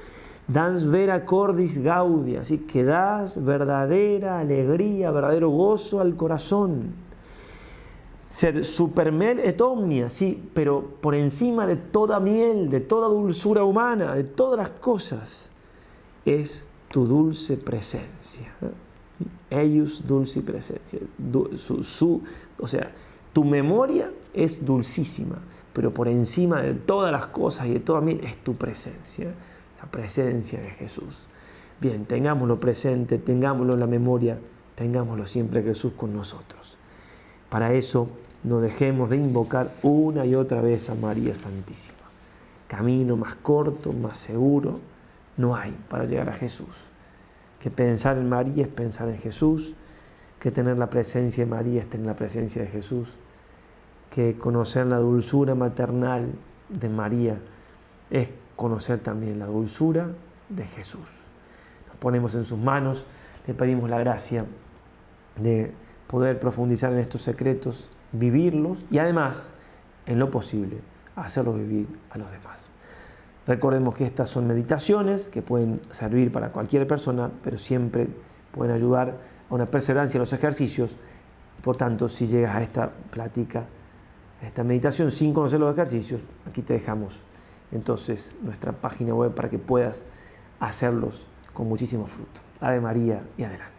dans 0.47 0.85
vera 0.85 1.25
cordis 1.25 1.79
gaudia, 1.79 2.43
que 2.69 2.85
das 2.85 3.43
verdadera 3.43 4.41
alegría, 4.41 5.11
verdadero 5.11 5.49
gozo 5.51 6.01
al 6.01 6.17
corazón. 6.17 7.03
Ser 8.29 8.65
supermel 8.65 9.39
et 9.39 9.61
omnia, 9.61 10.11
sí, 10.11 10.43
pero 10.55 10.83
por 11.01 11.15
encima 11.15 11.67
de 11.67 11.77
toda 11.77 12.19
miel, 12.19 12.69
de 12.69 12.81
toda 12.81 13.09
dulzura 13.09 13.65
humana, 13.65 14.15
de 14.15 14.25
todas 14.25 14.59
las 14.59 14.71
cosas, 14.71 15.51
es 16.25 16.69
tu 16.91 17.07
dulce 17.07 17.57
presencia. 17.57 18.53
Ellos 19.49 20.03
dulce 20.05 20.41
presencia. 20.41 20.99
Su, 21.57 22.23
o 22.59 22.67
sea, 22.67 22.91
tu 23.33 23.45
memoria 23.45 24.11
es 24.33 24.65
dulcísima, 24.65 25.39
pero 25.75 25.93
por 25.93 26.09
encima 26.09 26.63
de 26.63 26.73
todas 26.73 27.13
las 27.13 27.27
cosas 27.27 27.67
y 27.67 27.75
de 27.75 27.81
toda 27.81 28.01
miel 28.01 28.21
es 28.25 28.37
tu 28.43 28.55
presencia 28.55 29.35
presencia 29.87 30.61
de 30.61 30.71
Jesús. 30.71 31.19
Bien, 31.81 32.05
tengámoslo 32.05 32.61
presente, 32.61 33.19
tengámoslo 33.19 33.75
en 33.75 33.81
la 33.81 33.87
memoria, 33.87 34.39
tengámoslo 34.75 35.27
siempre 35.27 35.63
Jesús 35.63 35.93
con 35.97 36.15
nosotros. 36.15 36.79
Para 37.49 37.73
eso 37.75 38.09
no 38.43 38.61
dejemos 38.61 39.11
de 39.11 39.17
invocar 39.17 39.73
una 39.83 40.27
y 40.27 40.35
otra 40.35 40.61
vez 40.61 40.91
a 40.91 40.95
María 40.95 41.35
Santísima. 41.35 41.99
Camino 42.69 43.17
más 43.17 43.35
corto, 43.37 43.93
más 43.93 44.19
seguro, 44.19 44.81
no 45.37 45.57
hay 45.57 45.77
para 45.89 46.05
llegar 46.05 46.29
a 46.29 46.33
Jesús. 46.33 46.69
Que 47.61 47.71
pensar 47.71 48.19
en 48.19 48.29
María 48.29 48.65
es 48.65 48.69
pensar 48.69 49.09
en 49.09 49.19
Jesús, 49.19 49.75
que 50.39 50.51
tener 50.51 50.77
la 50.77 50.91
presencia 50.91 51.45
de 51.45 51.51
María 51.51 51.83
es 51.83 51.91
tener 51.91 52.07
la 52.07 52.17
presencia 52.17 52.63
de 52.63 52.69
Jesús, 52.69 53.15
que 54.15 54.39
conocer 54.39 54.87
la 54.87 54.99
dulzura 54.99 55.57
maternal 55.57 56.31
de 56.69 56.89
María 56.89 57.37
es 58.11 58.31
conocer 58.55 59.01
también 59.01 59.41
la 59.41 59.47
dulzura 59.47 60.07
de 60.49 60.65
Jesús. 60.65 61.11
Nos 61.89 61.97
ponemos 61.97 62.37
en 62.37 62.45
sus 62.45 62.61
manos, 62.61 63.07
le 63.45 63.55
pedimos 63.55 63.91
la 63.91 63.99
gracia 63.99 64.47
de 65.37 65.73
poder 66.07 66.39
profundizar 66.39 66.93
en 66.93 67.01
estos 67.01 67.23
secretos, 67.23 67.91
vivirlos 68.13 68.87
y 68.89 68.99
además, 68.99 69.53
en 70.07 70.21
lo 70.21 70.31
posible, 70.31 70.79
hacerlos 71.17 71.57
vivir 71.57 71.89
a 72.11 72.19
los 72.19 72.31
demás. 72.31 72.71
Recordemos 73.49 73.97
que 73.97 74.07
estas 74.07 74.29
son 74.29 74.47
meditaciones 74.47 75.29
que 75.29 75.43
pueden 75.43 75.81
servir 75.91 76.31
para 76.31 76.53
cualquier 76.53 76.87
persona, 76.87 77.33
pero 77.43 77.59
siempre 77.59 78.07
pueden 78.53 78.77
ayudar 78.77 79.19
a 79.51 79.55
una 79.55 79.67
perseverancia 79.67 80.19
en 80.19 80.21
los 80.21 80.33
ejercicios. 80.33 80.97
Por 81.65 81.77
tanto, 81.77 82.09
si 82.09 82.29
llegas 82.29 82.55
a 82.55 82.63
esta 82.63 82.93
plática, 83.11 83.65
esta 84.47 84.65
meditación 84.65 85.11
sin 85.11 85.33
conocer 85.33 85.61
los 85.61 85.73
ejercicios, 85.73 86.21
aquí 86.49 86.63
te 86.63 86.75
dejamos 86.75 87.25
entonces 87.73 88.35
nuestra 88.43 88.73
página 88.73 89.15
web 89.15 89.35
para 89.35 89.51
que 89.51 89.59
puedas 89.59 90.05
hacerlos 90.61 91.27
con 91.53 91.69
muchísimo 91.69 92.07
fruto. 92.07 92.41
Ave 92.61 92.81
María 92.81 93.23
y 93.37 93.45
adelante. 93.45 93.74